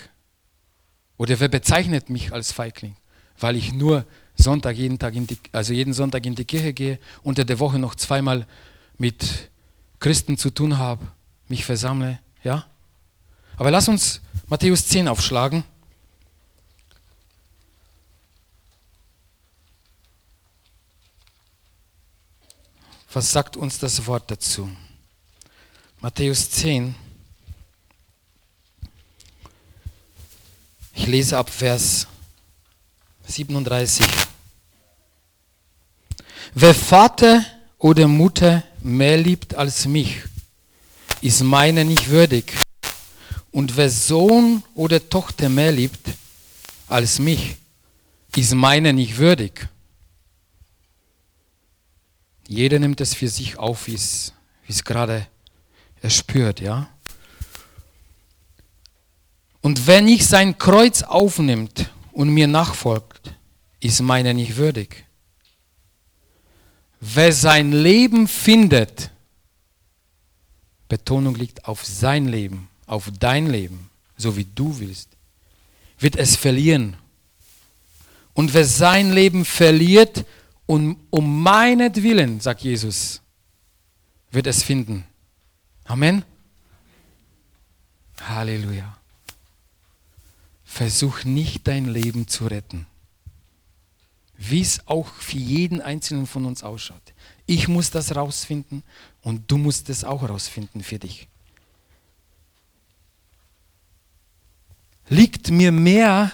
Oder 1.18 1.40
wer 1.40 1.50
bezeichnet 1.50 2.10
mich 2.10 2.34
als 2.34 2.52
Feigling? 2.52 2.96
Weil 3.40 3.56
ich 3.56 3.74
nur 3.74 4.06
Sonntag 4.36 4.76
jeden 4.76 4.98
Tag 4.98 5.14
in 5.14 5.28
die, 5.28 5.38
also 5.52 5.74
jeden 5.74 5.94
Sonntag 5.94 6.26
in 6.26 6.34
die 6.34 6.46
Kirche 6.46 6.74
gehe, 6.74 7.00
unter 7.22 7.46
der 7.46 7.60
Woche 7.60 7.78
noch 7.78 7.94
zweimal 7.94 8.48
mit 8.98 9.52
Christen 10.00 10.38
zu 10.38 10.50
tun 10.50 10.80
habe, 10.80 11.08
mich 11.48 11.64
versammle, 11.64 12.20
ja? 12.44 12.66
Aber 13.58 13.70
lass 13.70 13.88
uns 13.88 14.22
Matthäus 14.48 14.88
10 14.88 15.08
aufschlagen. 15.08 15.64
Was 23.14 23.32
sagt 23.32 23.58
uns 23.58 23.78
das 23.78 24.08
Wort 24.08 24.32
dazu? 24.32 24.68
Matthäus 26.02 26.50
10. 26.50 26.96
Ich 30.96 31.06
lese 31.06 31.38
ab 31.38 31.52
Vers 31.52 32.08
37. 33.28 34.04
Wer 36.56 36.74
Vater 36.74 37.46
oder 37.78 38.08
Mutter 38.08 38.64
mehr 38.82 39.18
liebt 39.18 39.54
als 39.54 39.86
mich, 39.86 40.24
ist 41.22 41.42
meiner 41.44 41.84
nicht 41.84 42.10
würdig. 42.10 42.52
Und 43.52 43.78
wer 43.78 43.92
Sohn 43.92 44.64
oder 44.74 45.08
Tochter 45.08 45.50
mehr 45.50 45.72
liebt 45.72 46.10
als 46.88 47.20
mich, 47.20 47.58
ist 48.36 48.56
meiner 48.56 48.92
nicht 48.92 49.20
würdig. 49.20 49.70
Jeder 52.48 52.80
nimmt 52.80 53.02
es 53.02 53.14
für 53.14 53.28
sich 53.28 53.58
auf, 53.58 53.88
wie 53.88 53.96
es, 53.96 54.34
gerade 54.84 55.28
er 56.02 56.10
spürt, 56.10 56.60
ja. 56.60 56.90
Und 59.62 59.88
wenn 59.88 60.10
ich 60.10 60.28
sein 60.28 60.58
Kreuz 60.58 61.04
aufnimmt 61.04 61.90
und 62.12 62.30
mir 62.30 62.48
nachfolgt, 62.48 63.34
ist 63.80 64.02
meiner 64.02 64.34
nicht 64.34 64.58
würdig. 64.58 65.06
Wer 67.00 67.32
sein 67.32 67.72
Leben 67.72 68.28
findet, 68.28 69.10
Betonung 70.90 71.36
liegt 71.36 71.66
auf 71.66 71.86
sein 71.86 72.28
Leben, 72.28 72.70
auf 72.86 73.10
dein 73.20 73.48
Leben, 73.48 73.90
so 74.18 74.36
wie 74.38 74.46
du 74.46 74.80
willst, 74.80 75.10
wird 75.98 76.18
es 76.18 76.36
verlieren. 76.36 76.98
Und 78.34 78.54
wer 78.54 78.66
sein 78.66 79.14
Leben 79.14 79.46
verliert, 79.46 80.26
um, 80.66 80.98
um 81.10 81.42
meinetwillen, 81.42 82.40
sagt 82.40 82.62
Jesus, 82.62 83.22
wird 84.32 84.48
es 84.48 84.64
finden. 84.64 85.06
Amen. 85.86 86.24
Halleluja. 88.22 88.98
Versuch 90.64 91.24
nicht 91.24 91.68
dein 91.68 91.86
Leben 91.86 92.28
zu 92.28 92.48
retten. 92.48 92.88
Wie 94.38 94.62
es 94.62 94.88
auch 94.88 95.08
für 95.14 95.38
jeden 95.38 95.82
Einzelnen 95.82 96.26
von 96.26 96.46
uns 96.46 96.64
ausschaut. 96.64 97.14
Ich 97.46 97.68
muss 97.68 97.92
das 97.92 98.16
rausfinden 98.16 98.84
und 99.22 99.52
du 99.52 99.58
musst 99.58 99.90
es 99.90 100.04
auch 100.04 100.28
rausfinden 100.28 100.84
für 100.84 100.98
dich. 100.98 101.28
Liegt 105.10 105.52
mir 105.52 105.72
mehr, 105.72 106.32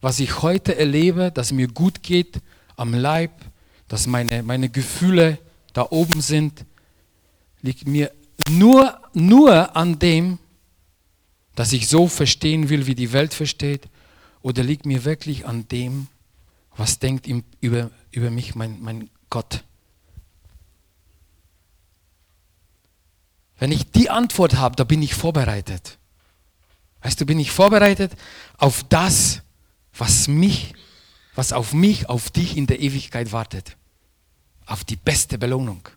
was 0.00 0.20
ich 0.20 0.42
heute 0.42 0.76
erlebe, 0.76 1.32
dass 1.32 1.50
mir 1.50 1.66
gut 1.66 2.02
geht 2.02 2.40
am 2.76 2.92
Leib, 2.94 3.32
dass 3.88 4.06
meine, 4.06 4.42
meine 4.42 4.68
Gefühle 4.68 5.38
da 5.72 5.86
oben 5.90 6.20
sind, 6.20 6.64
liegt 7.62 7.86
mir 7.86 8.12
nur, 8.50 9.00
nur 9.12 9.76
an 9.76 9.98
dem, 9.98 10.38
dass 11.54 11.72
ich 11.72 11.88
so 11.88 12.08
verstehen 12.08 12.68
will, 12.68 12.86
wie 12.86 12.94
die 12.94 13.12
Welt 13.12 13.34
versteht, 13.34 13.88
oder 14.42 14.62
liegt 14.62 14.86
mir 14.86 15.04
wirklich 15.04 15.46
an 15.46 15.66
dem, 15.68 16.08
was 16.76 16.98
denkt 16.98 17.26
über, 17.60 17.90
über 18.10 18.30
mich 18.30 18.54
mein, 18.54 18.80
mein 18.82 19.10
Gott? 19.30 19.64
Wenn 23.58 23.72
ich 23.72 23.90
die 23.90 24.10
Antwort 24.10 24.56
habe, 24.56 24.76
da 24.76 24.84
bin 24.84 25.02
ich 25.02 25.14
vorbereitet. 25.14 25.98
Weißt 27.02 27.20
du, 27.20 27.26
bin 27.26 27.38
ich 27.38 27.50
vorbereitet 27.50 28.12
auf 28.58 28.82
das, 28.88 29.42
was 29.96 30.28
mich, 30.28 30.74
was 31.34 31.52
auf 31.52 31.72
mich, 31.72 32.08
auf 32.08 32.30
dich 32.30 32.56
in 32.56 32.66
der 32.66 32.80
Ewigkeit 32.80 33.32
wartet. 33.32 33.76
Auf 34.66 34.84
die 34.84 34.96
beste 34.96 35.38
Belohnung. 35.38 35.88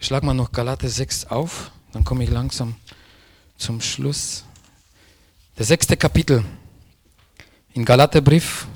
Schlag 0.00 0.22
mal 0.22 0.34
noch 0.34 0.52
Galate 0.52 0.88
6 0.88 1.26
auf, 1.26 1.72
dann 1.92 2.04
komme 2.04 2.24
ich 2.24 2.30
langsam 2.30 2.76
zum 3.56 3.80
Schluss. 3.80 4.44
Der 5.56 5.64
sechste 5.64 5.96
Kapitel 5.96 6.44
in 7.72 7.84
Galaterbrief. 7.84 8.66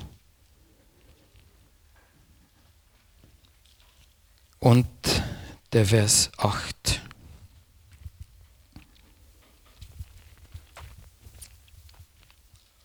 Und 4.59 4.87
der 5.73 5.85
Vers 5.85 6.31
8. 6.37 7.02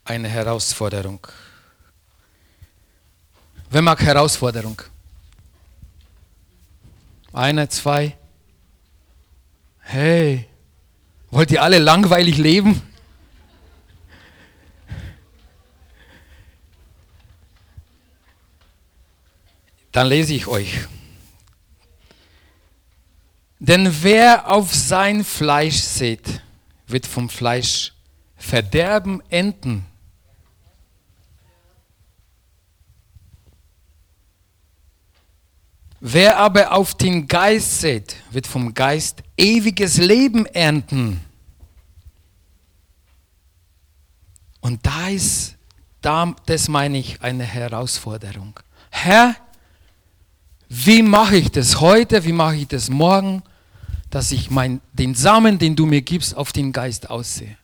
Eine 0.09 0.29
Herausforderung. 0.29 1.27
Wer 3.69 3.83
mag 3.83 4.01
Herausforderung? 4.01 4.81
Eine, 7.31 7.69
zwei. 7.69 8.17
Hey, 9.81 10.49
wollt 11.31 11.51
ihr 11.51 11.63
alle 11.63 11.79
langweilig 11.79 12.39
leben? 12.39 12.81
Dann 19.93 20.07
lese 20.07 20.33
ich 20.33 20.47
euch. 20.47 20.87
Denn 23.59 24.03
wer 24.03 24.51
auf 24.51 24.75
sein 24.75 25.23
Fleisch 25.23 25.77
sät, 25.77 26.41
wird 26.87 27.07
vom 27.07 27.29
Fleisch 27.29 27.93
Verderben 28.39 29.23
enden. 29.29 29.85
Wer 36.01 36.39
aber 36.39 36.73
auf 36.73 36.95
den 36.95 37.27
Geist 37.27 37.81
sät, 37.81 38.17
wird 38.31 38.47
vom 38.47 38.73
Geist 38.73 39.23
ewiges 39.37 39.97
Leben 39.97 40.47
ernten. 40.47 41.21
Und 44.61 44.85
da 44.87 45.09
ist, 45.09 45.57
das 46.01 46.69
meine 46.69 46.99
ich, 46.99 47.21
eine 47.23 47.45
Herausforderung. 47.45 48.59
Herr, 48.91 49.35
wie 50.69 51.03
mache 51.03 51.37
ich 51.37 51.51
das 51.51 51.81
heute, 51.81 52.25
wie 52.25 52.33
mache 52.33 52.57
ich 52.57 52.69
das 52.69 52.89
morgen, 52.91 53.43
dass 54.11 54.33
ich 54.33 54.51
mein, 54.51 54.81
den 54.93 55.15
Samen, 55.15 55.59
den 55.59 55.77
du 55.77 55.87
mir 55.87 56.03
gibst, 56.03 56.37
auf 56.37 56.53
den 56.53 56.73
Geist 56.73 57.11
aussehe. 57.11 57.57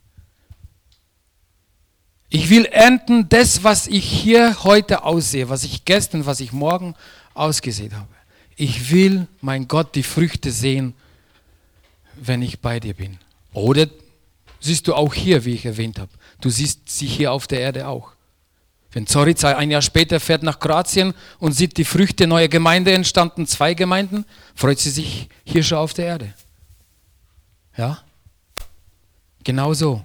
Ich 2.28 2.51
will 2.51 2.64
ernten 2.64 3.28
das, 3.28 3.62
was 3.62 3.87
ich 3.87 4.05
hier 4.05 4.64
heute 4.64 5.05
aussehe, 5.05 5.49
was 5.49 5.62
ich 5.64 5.85
gestern, 5.85 6.26
was 6.26 6.41
ich 6.41 6.53
morgen 6.53 6.95
ausgesehen 7.32 7.95
habe. 7.97 8.13
Ich 8.57 8.90
will, 8.90 9.26
mein 9.40 9.68
Gott, 9.68 9.94
die 9.94 10.02
Früchte 10.02 10.50
sehen, 10.50 10.94
wenn 12.14 12.42
ich 12.42 12.61
bei 12.61 12.80
dir 12.80 12.94
bin. 12.94 13.18
Oder 13.52 13.86
siehst 14.61 14.86
du 14.88 14.94
auch 14.94 15.14
hier, 15.14 15.44
wie 15.44 15.55
ich 15.55 15.66
erwähnt 15.66 15.98
habe. 15.98 16.11
Du 16.40 16.50
siehst 16.50 16.88
sie 16.88 17.07
hier 17.07 17.32
auf 17.32 17.46
der 17.46 17.61
Erde 17.61 17.88
auch. 17.88 18.12
Wenn 18.92 19.07
Zorica 19.09 19.57
ein 19.57 19.72
Jahr 19.72 19.82
später 19.82 20.20
fährt 20.20 20.44
nach 20.44 20.61
Kroatien 20.61 21.14
und 21.40 21.52
sieht 21.52 21.76
die 21.76 21.84
Früchte 21.84 22.28
neuer 22.28 22.46
Gemeinde 22.46 22.92
entstanden, 22.92 23.46
zwei 23.46 23.74
Gemeinden, 23.74 24.24
freut 24.55 24.78
sie 24.78 24.90
sich 24.90 25.28
hier 25.44 25.64
schon 25.64 25.78
auf 25.78 25.94
der 25.94 26.07
Erde. 26.07 26.34
Ja? 27.76 27.98
Genau 29.42 29.74
so. 29.74 30.05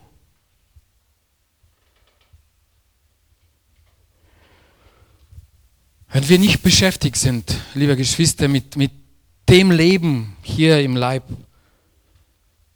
Wenn 6.11 6.27
wir 6.27 6.39
nicht 6.39 6.63
beschäftigt 6.63 7.17
sind, 7.17 7.55
liebe 7.75 7.95
Geschwister, 7.95 8.47
mit, 8.47 8.75
mit 8.75 8.91
dem 9.47 9.69
Leben 9.69 10.35
hier 10.41 10.81
im 10.81 10.95
Leib, 10.95 11.23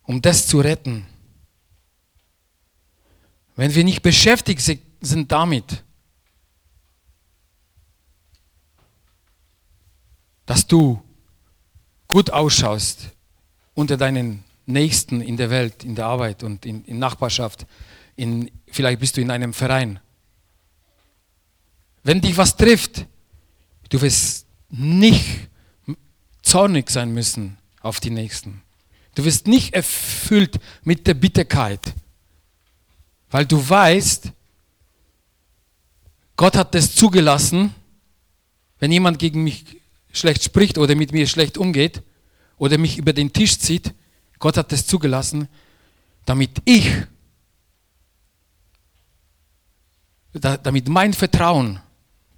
um 0.03 0.21
das 0.21 0.45
zu 0.45 0.59
retten, 0.59 1.07
wenn 3.55 3.73
wir 3.73 3.83
nicht 3.83 4.03
beschäftigt 4.03 4.61
sind 5.01 5.31
damit, 5.31 5.83
dass 10.45 10.67
du 10.67 11.01
gut 12.07 12.29
ausschaust 12.29 13.09
unter 13.73 13.97
deinen 13.97 14.43
Nächsten 14.67 15.21
in 15.21 15.37
der 15.37 15.49
Welt, 15.49 15.83
in 15.83 15.95
der 15.95 16.05
Arbeit 16.05 16.43
und 16.43 16.65
in, 16.67 16.85
in 16.85 16.99
Nachbarschaft, 16.99 17.65
in, 18.15 18.51
vielleicht 18.67 18.99
bist 18.99 19.17
du 19.17 19.21
in 19.21 19.31
einem 19.31 19.53
Verein. 19.53 19.99
Wenn 22.03 22.21
dich 22.21 22.37
was 22.37 22.55
trifft, 22.55 23.07
du 23.93 24.01
wirst 24.01 24.47
nicht 24.69 25.49
zornig 26.41 26.89
sein 26.89 27.13
müssen 27.13 27.57
auf 27.81 27.99
die 27.99 28.09
Nächsten. 28.09 28.63
Du 29.13 29.23
wirst 29.23 29.45
nicht 29.45 29.75
erfüllt 29.75 30.59
mit 30.83 31.05
der 31.05 31.13
Bitterkeit, 31.13 31.93
weil 33.29 33.45
du 33.45 33.69
weißt, 33.69 34.31
Gott 36.35 36.57
hat 36.57 36.73
das 36.73 36.95
zugelassen, 36.95 37.75
wenn 38.79 38.91
jemand 38.91 39.19
gegen 39.19 39.43
mich 39.43 39.63
schlecht 40.11 40.43
spricht 40.43 40.79
oder 40.79 40.95
mit 40.95 41.11
mir 41.11 41.27
schlecht 41.27 41.59
umgeht 41.59 42.01
oder 42.57 42.79
mich 42.79 42.97
über 42.97 43.13
den 43.13 43.31
Tisch 43.31 43.59
zieht, 43.59 43.93
Gott 44.39 44.57
hat 44.57 44.71
das 44.71 44.87
zugelassen, 44.87 45.47
damit 46.25 46.49
ich, 46.65 46.89
damit 50.31 50.87
mein 50.87 51.13
Vertrauen 51.13 51.79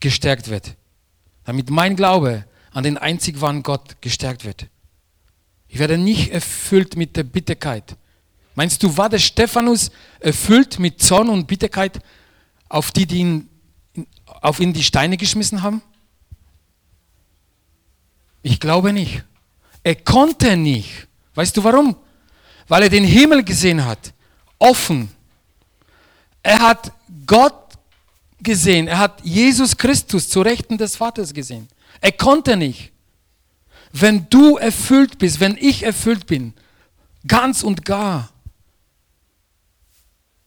gestärkt 0.02 0.50
wird, 0.50 0.76
damit 1.46 1.70
mein 1.70 1.96
Glaube 1.96 2.46
an 2.72 2.84
den 2.84 2.98
einzig 2.98 3.40
wahren 3.40 3.64
Gott 3.64 4.02
gestärkt 4.02 4.44
wird. 4.44 4.68
Ich 5.68 5.80
werde 5.80 5.98
nicht 5.98 6.32
erfüllt 6.32 6.98
mit 6.98 7.16
der 7.16 7.24
Bitterkeit. 7.24 7.96
Meinst 8.56 8.84
du, 8.84 8.98
war 8.98 9.10
der 9.10 9.20
Stephanus 9.20 9.92
erfüllt 10.20 10.80
mit 10.80 11.02
Zorn 11.02 11.30
und 11.30 11.48
Bitterkeit 11.48 12.00
auf 12.70 12.92
die, 12.92 13.06
die 13.06 13.20
ihn, 13.20 13.50
auf 14.26 14.60
ihn 14.60 14.74
die 14.74 14.84
Steine 14.84 15.18
geschmissen 15.18 15.62
haben? 15.62 15.82
Ich 18.42 18.60
glaube 18.60 18.94
nicht. 18.94 19.24
Er 19.84 19.96
konnte 19.96 20.56
nicht. 20.56 21.08
Weißt 21.34 21.56
du 21.58 21.64
warum? 21.64 21.96
Weil 22.68 22.84
er 22.84 22.90
den 22.90 23.04
Himmel 23.04 23.44
gesehen 23.44 23.86
hat. 23.86 24.14
Offen. 24.58 25.10
Er 26.42 26.60
hat 26.60 26.92
Gott 27.26 27.65
gesehen. 28.46 28.88
Er 28.88 29.00
hat 29.00 29.22
Jesus 29.24 29.76
Christus 29.76 30.30
zu 30.30 30.42
Rechten 30.42 30.78
des 30.78 30.96
Vaters 30.96 31.34
gesehen. 31.34 31.68
Er 32.00 32.14
konnte 32.14 32.56
nicht. 32.56 32.94
Wenn 33.92 34.28
du 34.30 34.58
erfüllt 34.58 35.18
bist, 35.18 35.40
wenn 35.42 35.58
ich 35.60 35.84
erfüllt 35.84 36.26
bin, 36.28 36.54
ganz 37.28 37.64
und 37.64 37.84
gar, 37.84 38.32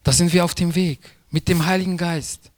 da 0.03 0.13
sind 0.13 0.33
wir 0.33 0.45
auf 0.45 0.55
dem 0.55 0.75
Weg 0.75 1.01
mit 1.31 1.49
dem 1.49 1.67
Heiligen 1.67 1.99
Geist 1.99 2.51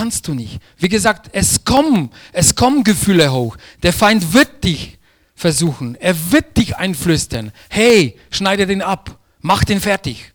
kannst 0.00 0.28
du 0.28 0.32
nicht. 0.34 0.60
Wie 0.78 0.88
gesagt, 0.88 1.28
es 1.32 1.62
kommen, 1.64 2.10
es 2.32 2.54
kommen 2.54 2.84
Gefühle 2.84 3.30
hoch. 3.32 3.58
Der 3.82 3.92
Feind 3.92 4.32
wird 4.32 4.64
dich 4.64 4.98
versuchen. 5.34 5.94
Er 5.96 6.32
wird 6.32 6.56
dich 6.56 6.76
einflüstern. 6.76 7.52
Hey, 7.68 8.16
schneide 8.30 8.66
den 8.66 8.80
ab. 8.80 9.18
Mach 9.40 9.62
den 9.62 9.78
fertig. 9.78 10.29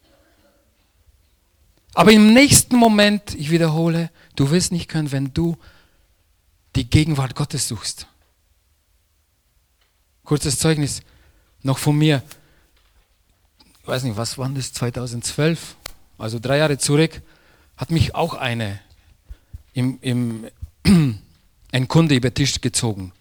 Aber 1.95 2.11
im 2.11 2.33
nächsten 2.33 2.75
Moment, 2.75 3.33
ich 3.35 3.49
wiederhole, 3.49 4.11
du 4.35 4.51
wirst 4.51 4.73
nicht 4.73 4.89
können, 4.89 5.13
wenn 5.13 5.33
du 5.33 5.57
die 6.75 6.89
Gegenwart 6.89 7.35
Gottes 7.35 7.69
suchst. 7.69 8.05
Kurzes 10.25 10.59
Zeugnis 10.59 11.01
noch 11.63 11.77
von 11.77 11.97
mir. 11.97 12.21
Ich 13.81 13.87
weiß 13.87 14.03
nicht, 14.03 14.17
was 14.17 14.37
war 14.37 14.49
das? 14.49 14.73
2012, 14.73 15.77
also 16.17 16.37
drei 16.37 16.57
Jahre 16.57 16.77
zurück, 16.77 17.21
hat 17.77 17.91
mich 17.91 18.13
auch 18.13 18.33
eine 18.33 18.79
im, 19.73 19.97
im, 20.01 20.47
ein 21.71 21.87
Kunde 21.87 22.15
über 22.15 22.29
den 22.29 22.35
Tisch 22.35 22.59
gezogen. 22.59 23.13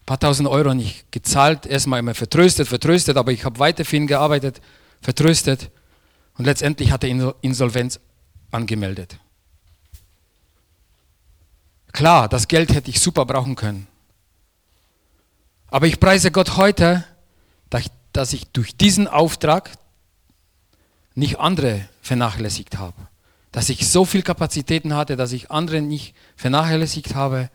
Ein 0.00 0.06
paar 0.06 0.18
tausend 0.18 0.48
Euro 0.48 0.74
nicht 0.74 1.10
gezahlt, 1.12 1.66
erstmal 1.66 2.00
immer 2.00 2.14
vertröstet, 2.14 2.66
vertröstet, 2.66 3.16
aber 3.16 3.30
ich 3.30 3.44
habe 3.44 3.60
weiter 3.60 3.84
für 3.84 3.96
ihn 3.96 4.08
gearbeitet, 4.08 4.60
vertröstet. 5.00 5.70
Und 6.36 6.46
letztendlich 6.46 6.90
hat 6.90 7.04
er 7.04 7.34
Insolvenz 7.42 8.00
angemeldet. 8.50 9.18
Klar, 11.92 12.28
das 12.28 12.48
Geld 12.48 12.74
hätte 12.74 12.90
ich 12.90 13.00
super 13.00 13.24
brauchen 13.24 13.54
können. 13.54 13.86
Aber 15.68 15.86
ich 15.86 16.00
preise 16.00 16.30
Gott 16.30 16.56
heute, 16.56 17.04
dass 18.12 18.32
ich 18.32 18.46
durch 18.48 18.76
diesen 18.76 19.08
Auftrag 19.08 19.70
nicht 21.14 21.38
andere 21.38 21.88
vernachlässigt 22.02 22.78
habe. 22.78 22.96
Dass 23.52 23.68
ich 23.68 23.88
so 23.88 24.04
viel 24.04 24.22
Kapazitäten 24.22 24.94
hatte, 24.94 25.16
dass 25.16 25.32
ich 25.32 25.50
andere 25.50 25.80
nicht 25.80 26.14
vernachlässigt 26.36 27.14
habe. 27.14 27.50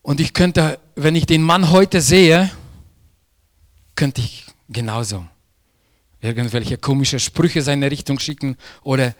Und 0.00 0.20
ich 0.20 0.32
könnte, 0.32 0.78
wenn 0.96 1.14
ich 1.14 1.26
den 1.26 1.42
Mann 1.42 1.70
heute 1.70 2.00
sehe, 2.00 2.50
könnte 3.94 4.22
ich 4.22 4.46
genauso 4.68 5.26
irgendwelche 6.24 6.78
komische 6.78 7.20
Sprüche 7.20 7.62
seine 7.62 7.90
Richtung 7.90 8.18
schicken 8.18 8.56
oder 8.82 9.14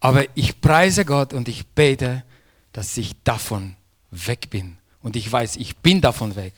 aber 0.00 0.24
ich 0.34 0.60
preise 0.60 1.04
Gott 1.04 1.32
und 1.32 1.48
ich 1.48 1.66
bete, 1.66 2.24
dass 2.72 2.96
ich 2.96 3.14
davon 3.24 3.76
weg 4.10 4.50
bin 4.50 4.78
und 5.02 5.16
ich 5.16 5.30
weiß, 5.30 5.56
ich 5.56 5.76
bin 5.78 6.00
davon 6.00 6.36
weg. 6.36 6.54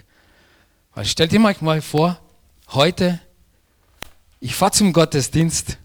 Weil 0.94 1.04
stellt 1.04 1.32
ihr 1.32 1.44
euch 1.44 1.60
mal 1.60 1.82
vor, 1.82 2.20
heute 2.68 3.20
ich 4.40 4.54
fahre 4.54 4.72
zum 4.72 4.92
Gottesdienst, 4.92 5.78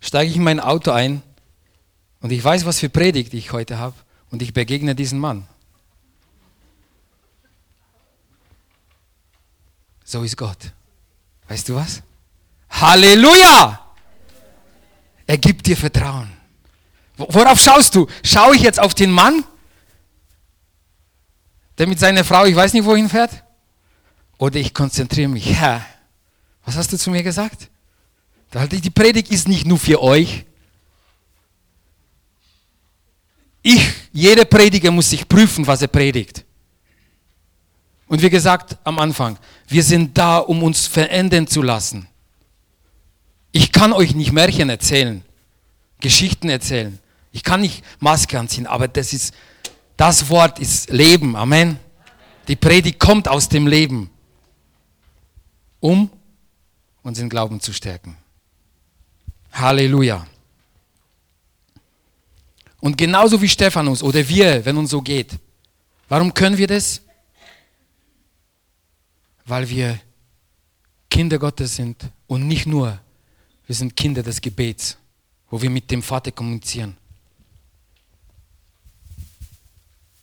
steige 0.00 0.30
ich 0.30 0.36
in 0.36 0.44
mein 0.44 0.60
Auto 0.60 0.90
ein 0.90 1.22
und 2.20 2.32
ich 2.32 2.42
weiß, 2.42 2.64
was 2.64 2.80
für 2.80 2.88
Predigt 2.88 3.34
ich 3.34 3.52
heute 3.52 3.78
habe 3.78 3.96
und 4.30 4.40
ich 4.40 4.54
begegne 4.54 4.94
diesen 4.94 5.18
Mann. 5.18 5.46
So 10.04 10.22
ist 10.22 10.36
Gott. 10.36 10.72
Weißt 11.48 11.68
du 11.68 11.74
was? 11.74 12.02
Halleluja! 12.72 13.78
Er 15.26 15.38
gibt 15.38 15.66
dir 15.66 15.76
Vertrauen. 15.76 16.30
Worauf 17.16 17.60
schaust 17.60 17.94
du? 17.94 18.06
Schaue 18.24 18.56
ich 18.56 18.62
jetzt 18.62 18.80
auf 18.80 18.94
den 18.94 19.10
Mann, 19.10 19.44
der 21.78 21.86
mit 21.86 21.98
seiner 21.98 22.24
Frau, 22.24 22.44
ich 22.44 22.56
weiß 22.56 22.72
nicht 22.72 22.84
wohin 22.84 23.08
fährt? 23.08 23.30
Oder 24.38 24.56
ich 24.56 24.74
konzentriere 24.74 25.28
mich, 25.28 25.54
Herr, 25.54 25.84
was 26.64 26.76
hast 26.76 26.92
du 26.92 26.98
zu 26.98 27.10
mir 27.10 27.22
gesagt? 27.22 27.68
Die 28.52 28.90
Predigt 28.90 29.30
ist 29.30 29.48
nicht 29.48 29.66
nur 29.66 29.78
für 29.78 30.02
euch. 30.02 30.44
Ich, 33.62 33.92
jeder 34.12 34.44
Prediger 34.44 34.90
muss 34.90 35.10
sich 35.10 35.28
prüfen, 35.28 35.66
was 35.66 35.80
er 35.82 35.88
predigt. 35.88 36.44
Und 38.06 38.20
wie 38.20 38.30
gesagt 38.30 38.76
am 38.84 38.98
Anfang, 38.98 39.38
wir 39.68 39.82
sind 39.82 40.18
da, 40.18 40.38
um 40.38 40.62
uns 40.62 40.86
verändern 40.86 41.46
zu 41.46 41.62
lassen. 41.62 42.08
Ich 43.52 43.70
kann 43.70 43.92
euch 43.92 44.14
nicht 44.14 44.32
Märchen 44.32 44.70
erzählen, 44.70 45.22
Geschichten 46.00 46.48
erzählen. 46.48 46.98
Ich 47.32 47.42
kann 47.42 47.60
nicht 47.60 47.84
Maske 48.00 48.38
anziehen, 48.38 48.66
aber 48.66 48.88
das 48.88 49.12
ist, 49.12 49.34
das 49.96 50.28
Wort 50.30 50.58
ist 50.58 50.90
Leben. 50.90 51.36
Amen. 51.36 51.78
Die 52.48 52.56
Predigt 52.56 52.98
kommt 52.98 53.28
aus 53.28 53.48
dem 53.48 53.66
Leben, 53.66 54.10
um 55.80 56.10
unseren 57.02 57.28
Glauben 57.28 57.60
zu 57.60 57.72
stärken. 57.72 58.16
Halleluja. 59.52 60.26
Und 62.80 62.96
genauso 62.98 63.40
wie 63.40 63.48
Stephanus 63.48 64.02
oder 64.02 64.26
wir, 64.28 64.64
wenn 64.64 64.76
uns 64.76 64.90
so 64.90 65.02
geht. 65.02 65.38
Warum 66.08 66.34
können 66.34 66.58
wir 66.58 66.66
das? 66.66 67.00
Weil 69.44 69.68
wir 69.68 70.00
Kinder 71.08 71.38
Gottes 71.38 71.76
sind 71.76 72.10
und 72.26 72.48
nicht 72.48 72.66
nur 72.66 72.98
wir 73.72 73.76
sind 73.76 73.96
Kinder 73.96 74.22
des 74.22 74.42
Gebets, 74.42 74.98
wo 75.48 75.62
wir 75.62 75.70
mit 75.70 75.90
dem 75.90 76.02
Vater 76.02 76.30
kommunizieren. 76.30 76.94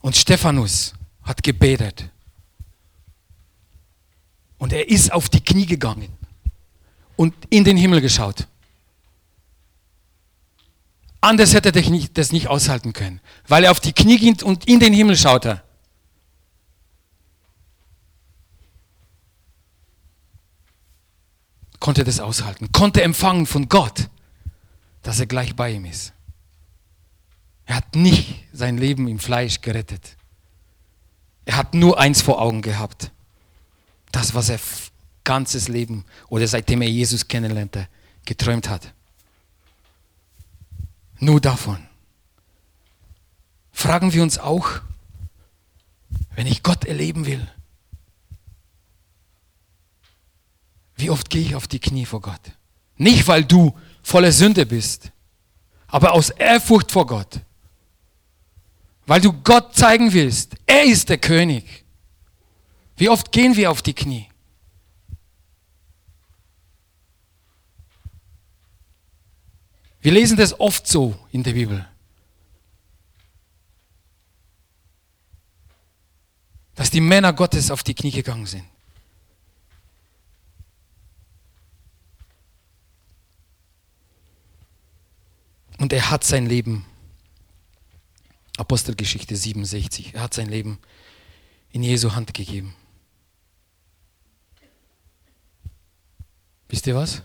Und 0.02 0.16
Stephanus 0.16 0.93
hat 1.24 1.41
gebetet. 1.41 2.12
Und 4.60 4.72
er 4.72 4.88
ist 4.88 5.12
auf 5.12 5.30
die 5.30 5.41
Knie 5.41 5.66
gegangen 5.66 6.10
und 7.16 7.34
in 7.50 7.64
den 7.64 7.76
Himmel 7.76 8.02
geschaut. 8.02 8.47
Anders 11.20 11.56
hätte 11.56 11.70
er 11.74 12.08
das 12.14 12.32
nicht 12.32 12.47
aushalten 12.50 12.93
können, 12.93 13.20
weil 13.47 13.64
er 13.64 13.72
auf 13.72 13.80
die 13.80 13.93
Knie 13.93 14.20
ging 14.20 14.39
und 14.43 14.68
in 14.68 14.80
den 14.80 14.93
Himmel 14.93 15.18
schaute. 15.18 15.64
Konnte 21.80 22.04
das 22.04 22.20
aushalten, 22.20 22.72
konnte 22.72 23.02
empfangen 23.02 23.46
von 23.46 23.70
Gott, 23.70 24.10
dass 25.02 25.20
er 25.20 25.26
gleich 25.26 25.56
bei 25.56 25.72
ihm 25.72 25.86
ist. 25.86 26.14
Er 27.66 27.76
hat 27.76 27.96
nicht 27.96 28.46
sein 28.52 28.78
Leben 28.78 29.08
im 29.08 29.20
Fleisch 29.20 29.62
gerettet. 29.62 30.18
Er 31.46 31.56
hat 31.56 31.74
nur 31.74 32.00
eins 32.00 32.22
vor 32.22 32.42
Augen 32.42 32.62
gehabt. 32.62 33.12
Das, 34.12 34.34
was 34.34 34.50
er 34.50 34.60
ganzes 35.24 35.68
Leben 35.68 36.06
oder 36.30 36.48
seitdem 36.48 36.82
er 36.82 36.90
Jesus 36.90 37.28
kennenlernte, 37.28 37.88
geträumt 38.26 38.70
hat. 38.70 38.94
Nur 41.20 41.40
davon. 41.40 41.78
Fragen 43.72 44.14
wir 44.14 44.24
uns 44.24 44.40
auch, 44.40 44.82
wenn 46.36 46.48
ich 46.48 46.64
Gott 46.64 46.86
erleben 46.86 47.26
will, 47.26 47.48
Wie 51.00 51.10
oft 51.10 51.30
gehe 51.30 51.41
ich 51.41 51.56
auf 51.56 51.68
die 51.68 51.80
Knie 51.80 52.06
vor 52.06 52.20
Gott? 52.20 52.41
Nicht, 52.97 53.26
weil 53.26 53.45
du 53.45 53.74
voller 54.04 54.34
Sünde 54.34 54.66
bist, 54.66 55.12
aber 55.88 56.12
aus 56.12 56.30
Ehrfurcht 56.30 56.91
vor 56.91 57.08
Gott. 57.08 57.39
Weil 59.06 59.22
du 59.22 59.32
Gott 59.32 59.74
zeigen 59.74 60.12
willst, 60.12 60.56
er 60.66 60.84
ist 60.84 61.08
der 61.08 61.18
König. 61.18 61.86
Wie 62.97 63.08
oft 63.08 63.32
gehen 63.32 63.56
wir 63.56 63.72
auf 63.72 63.82
die 63.82 63.93
Knie? 63.93 64.28
Wir 70.02 70.12
lesen 70.12 70.36
das 70.36 70.60
oft 70.60 70.86
so 70.86 71.18
in 71.32 71.43
der 71.43 71.54
Bibel. 71.54 71.88
Dass 76.76 76.91
die 76.91 77.02
Männer 77.02 77.32
Gottes 77.32 77.72
auf 77.72 77.84
die 77.84 77.95
Knie 77.95 78.12
gegangen 78.12 78.45
sind. 78.45 78.66
Und 85.80 85.94
er 85.94 86.12
hat 86.12 86.26
sein 86.26 86.46
Leben, 86.46 86.86
Apostelgeschichte 88.58 89.36
67, 89.36 90.14
er 90.14 90.22
hat 90.22 90.34
sein 90.34 90.50
Leben 90.50 90.78
in 91.72 91.84
Jesu 91.84 92.12
Hand 92.12 92.34
gegeben. 92.34 92.76
Wisst 96.68 96.86
ihr 96.86 96.96
was? 96.96 97.24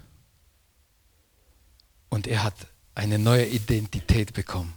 Und 2.08 2.28
er 2.28 2.44
hat 2.44 2.54
eine 2.94 3.18
neue 3.18 3.44
Identität 3.44 4.32
bekommen. 4.32 4.72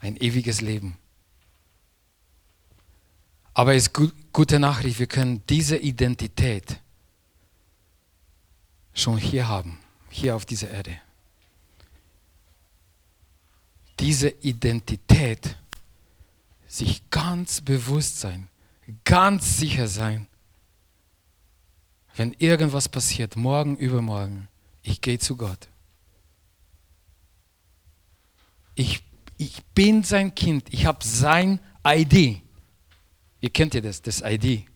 Ein 0.00 0.16
ewiges 0.16 0.62
Leben. 0.62 0.96
Aber 3.52 3.74
es 3.74 3.88
ist 3.88 3.92
gut, 3.92 4.14
gute 4.32 4.58
Nachricht, 4.58 4.98
wir 4.98 5.06
können 5.06 5.42
diese 5.46 5.76
Identität 5.76 6.80
schon 8.94 9.18
hier 9.18 9.46
haben 9.48 9.78
hier 10.10 10.36
auf 10.36 10.44
dieser 10.44 10.70
Erde. 10.70 11.00
Diese 13.98 14.28
Identität, 14.28 15.56
sich 16.66 17.08
ganz 17.10 17.60
bewusst 17.60 18.20
sein, 18.20 18.48
ganz 19.04 19.58
sicher 19.58 19.88
sein, 19.88 20.26
wenn 22.16 22.32
irgendwas 22.34 22.88
passiert, 22.88 23.36
morgen, 23.36 23.76
übermorgen, 23.76 24.48
ich 24.82 25.00
gehe 25.00 25.18
zu 25.18 25.36
Gott. 25.36 25.68
Ich, 28.74 29.02
ich 29.38 29.64
bin 29.74 30.02
sein 30.02 30.34
Kind, 30.34 30.72
ich 30.72 30.86
habe 30.86 31.04
sein 31.04 31.60
ID. 31.86 32.42
Ihr 33.40 33.50
kennt 33.50 33.74
ja 33.74 33.80
das, 33.80 34.02
das 34.02 34.22
ID. 34.22 34.66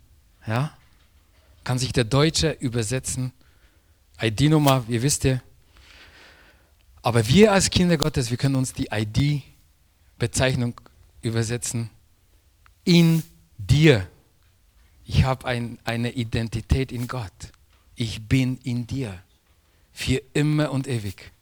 Ja? 0.47 0.77
kann 1.65 1.79
sich 1.79 1.93
der 1.93 2.05
Deutsche 2.05 2.51
übersetzen. 2.51 3.33
ID-Nummer, 4.21 4.85
ihr 4.89 5.03
wisst 5.03 5.25
ja. 5.25 5.41
Aber 7.03 7.27
wir 7.27 7.53
als 7.53 7.71
Kinder 7.71 7.97
Gottes, 7.97 8.31
wir 8.31 8.37
können 8.37 8.57
uns 8.57 8.73
die 8.73 8.89
ID-Bezeichnung 8.91 10.81
übersetzen. 11.23 11.91
In 12.85 13.23
dir. 13.57 14.07
Ich 15.05 15.25
habe 15.25 15.47
ein, 15.47 15.79
eine 15.85 16.13
Identität 16.13 16.93
in 16.93 17.09
Gott. 17.09 17.33
Ich 17.95 18.29
bin 18.29 18.59
in 18.59 18.87
dir. 18.87 19.23
Für 19.93 20.23
immer 20.35 20.71
und 20.71 20.87
ewig. 20.87 21.33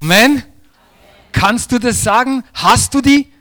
Amen. 0.00 0.42
Amen. 0.42 0.42
Kannst 1.32 1.72
du 1.72 1.78
das 1.78 2.02
sagen? 2.02 2.44
Hast 2.54 2.94
du 2.94 3.00
die? 3.00 3.32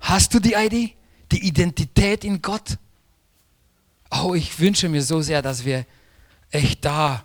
Hast 0.00 0.34
du 0.34 0.40
die 0.40 0.54
ID? 0.54 0.94
Die 1.32 1.46
Identität 1.46 2.24
in 2.24 2.40
Gott? 2.40 2.78
Oh, 4.10 4.34
ich 4.34 4.58
wünsche 4.58 4.88
mir 4.88 5.02
so 5.02 5.20
sehr, 5.20 5.42
dass 5.42 5.64
wir 5.64 5.86
echt 6.54 6.84
da 6.84 7.24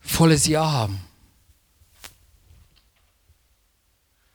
volles 0.00 0.46
Ja 0.46 0.70
haben. 0.70 1.00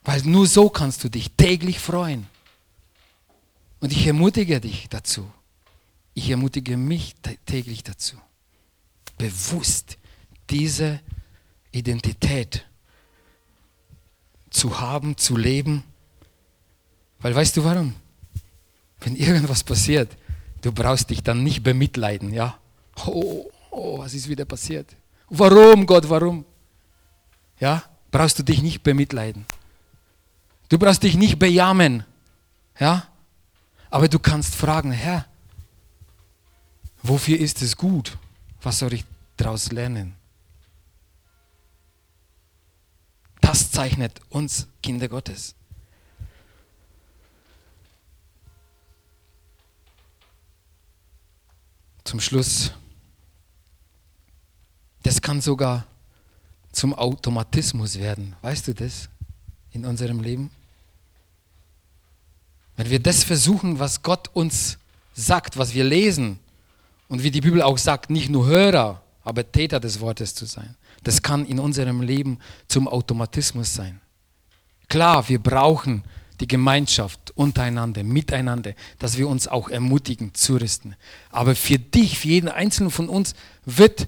Weil 0.03 0.21
nur 0.23 0.47
so 0.47 0.69
kannst 0.69 1.03
du 1.03 1.09
dich 1.09 1.31
täglich 1.31 1.79
freuen. 1.79 2.27
Und 3.79 3.91
ich 3.91 4.05
ermutige 4.05 4.59
dich 4.59 4.89
dazu. 4.89 5.31
Ich 6.13 6.29
ermutige 6.29 6.77
mich 6.77 7.15
täglich 7.45 7.83
dazu. 7.83 8.17
Bewusst 9.17 9.97
diese 10.49 10.99
Identität 11.71 12.65
zu 14.49 14.79
haben, 14.79 15.17
zu 15.17 15.37
leben. 15.37 15.83
Weil 17.19 17.35
weißt 17.35 17.57
du 17.57 17.63
warum? 17.63 17.95
Wenn 18.99 19.15
irgendwas 19.15 19.63
passiert, 19.63 20.15
du 20.61 20.71
brauchst 20.71 21.09
dich 21.09 21.23
dann 21.23 21.43
nicht 21.43 21.63
bemitleiden, 21.63 22.33
ja? 22.33 22.57
Oh, 23.05 23.49
oh, 23.71 23.99
was 23.99 24.13
ist 24.13 24.27
wieder 24.27 24.45
passiert? 24.45 24.95
Warum, 25.29 25.85
Gott, 25.85 26.09
warum? 26.09 26.45
Ja? 27.59 27.83
Brauchst 28.11 28.39
du 28.39 28.43
dich 28.43 28.61
nicht 28.61 28.83
bemitleiden. 28.83 29.45
Du 30.69 30.77
brauchst 30.77 31.03
dich 31.03 31.15
nicht 31.15 31.39
bejammern, 31.39 32.05
ja? 32.79 33.07
Aber 33.89 34.07
du 34.07 34.19
kannst 34.19 34.55
fragen, 34.55 34.91
Herr, 34.91 35.25
wofür 37.03 37.37
ist 37.39 37.61
es 37.61 37.75
gut? 37.75 38.17
Was 38.61 38.79
soll 38.79 38.93
ich 38.93 39.05
daraus 39.37 39.71
lernen? 39.71 40.15
Das 43.41 43.71
zeichnet 43.71 44.21
uns 44.29 44.67
Kinder 44.81 45.09
Gottes. 45.09 45.55
Zum 52.11 52.19
Schluss, 52.19 52.73
das 55.03 55.21
kann 55.21 55.39
sogar 55.39 55.85
zum 56.73 56.93
Automatismus 56.93 57.99
werden. 57.99 58.35
Weißt 58.41 58.67
du 58.67 58.73
das 58.73 59.07
in 59.71 59.85
unserem 59.85 60.19
Leben? 60.19 60.51
Wenn 62.75 62.89
wir 62.89 62.99
das 62.99 63.23
versuchen, 63.23 63.79
was 63.79 64.03
Gott 64.03 64.29
uns 64.33 64.77
sagt, 65.13 65.55
was 65.55 65.73
wir 65.73 65.85
lesen, 65.85 66.37
und 67.07 67.23
wie 67.23 67.31
die 67.31 67.39
Bibel 67.39 67.61
auch 67.61 67.77
sagt, 67.77 68.09
nicht 68.09 68.29
nur 68.29 68.45
Hörer, 68.45 69.01
aber 69.23 69.49
Täter 69.49 69.79
des 69.79 70.01
Wortes 70.01 70.35
zu 70.35 70.43
sein. 70.43 70.75
Das 71.03 71.21
kann 71.21 71.45
in 71.45 71.59
unserem 71.61 72.01
Leben 72.01 72.39
zum 72.67 72.89
Automatismus 72.89 73.73
sein. 73.73 74.01
Klar, 74.89 75.29
wir 75.29 75.39
brauchen 75.39 76.03
die 76.41 76.47
Gemeinschaft 76.47 77.31
untereinander, 77.35 78.03
miteinander, 78.03 78.73
dass 78.99 79.17
wir 79.17 79.29
uns 79.29 79.47
auch 79.47 79.69
ermutigen, 79.69 80.33
zurüsten. 80.33 80.95
Aber 81.29 81.55
für 81.55 81.77
dich, 81.77 82.17
für 82.19 82.27
jeden 82.27 82.49
Einzelnen 82.49 82.91
von 82.91 83.07
uns 83.07 83.35
wird, 83.65 84.07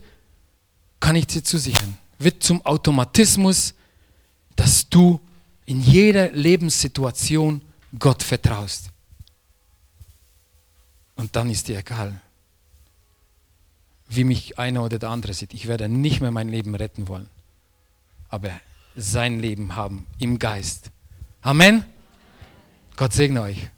kann 1.00 1.16
ich 1.16 1.28
dir 1.28 1.44
zusichern, 1.44 1.98
wird 2.18 2.44
zum 2.44 2.66
Automatismus, 2.66 3.76
dass 4.56 4.90
du 4.90 5.20
in 5.66 5.82
jeder 5.82 6.32
Lebenssituation 6.32 7.62
Gott 7.98 8.24
vertraust. 8.24 8.90
Und 11.16 11.36
dann 11.36 11.50
ist 11.50 11.68
dir 11.68 11.78
egal, 11.78 12.20
wie 14.10 14.24
mich 14.24 14.58
einer 14.58 14.84
oder 14.84 14.98
der 15.00 15.10
andere 15.10 15.34
sieht. 15.34 15.54
Ich 15.54 15.68
werde 15.68 15.88
nicht 15.88 16.20
mehr 16.20 16.32
mein 16.32 16.50
Leben 16.50 16.74
retten 16.76 17.08
wollen, 17.08 17.30
aber 18.30 18.52
sein 18.96 19.40
Leben 19.40 19.76
haben 19.76 20.08
im 20.20 20.40
Geist. 20.40 20.90
Amen. 21.42 21.86
Gott 22.96 23.14
segne 23.14 23.42
euch. 23.42 23.70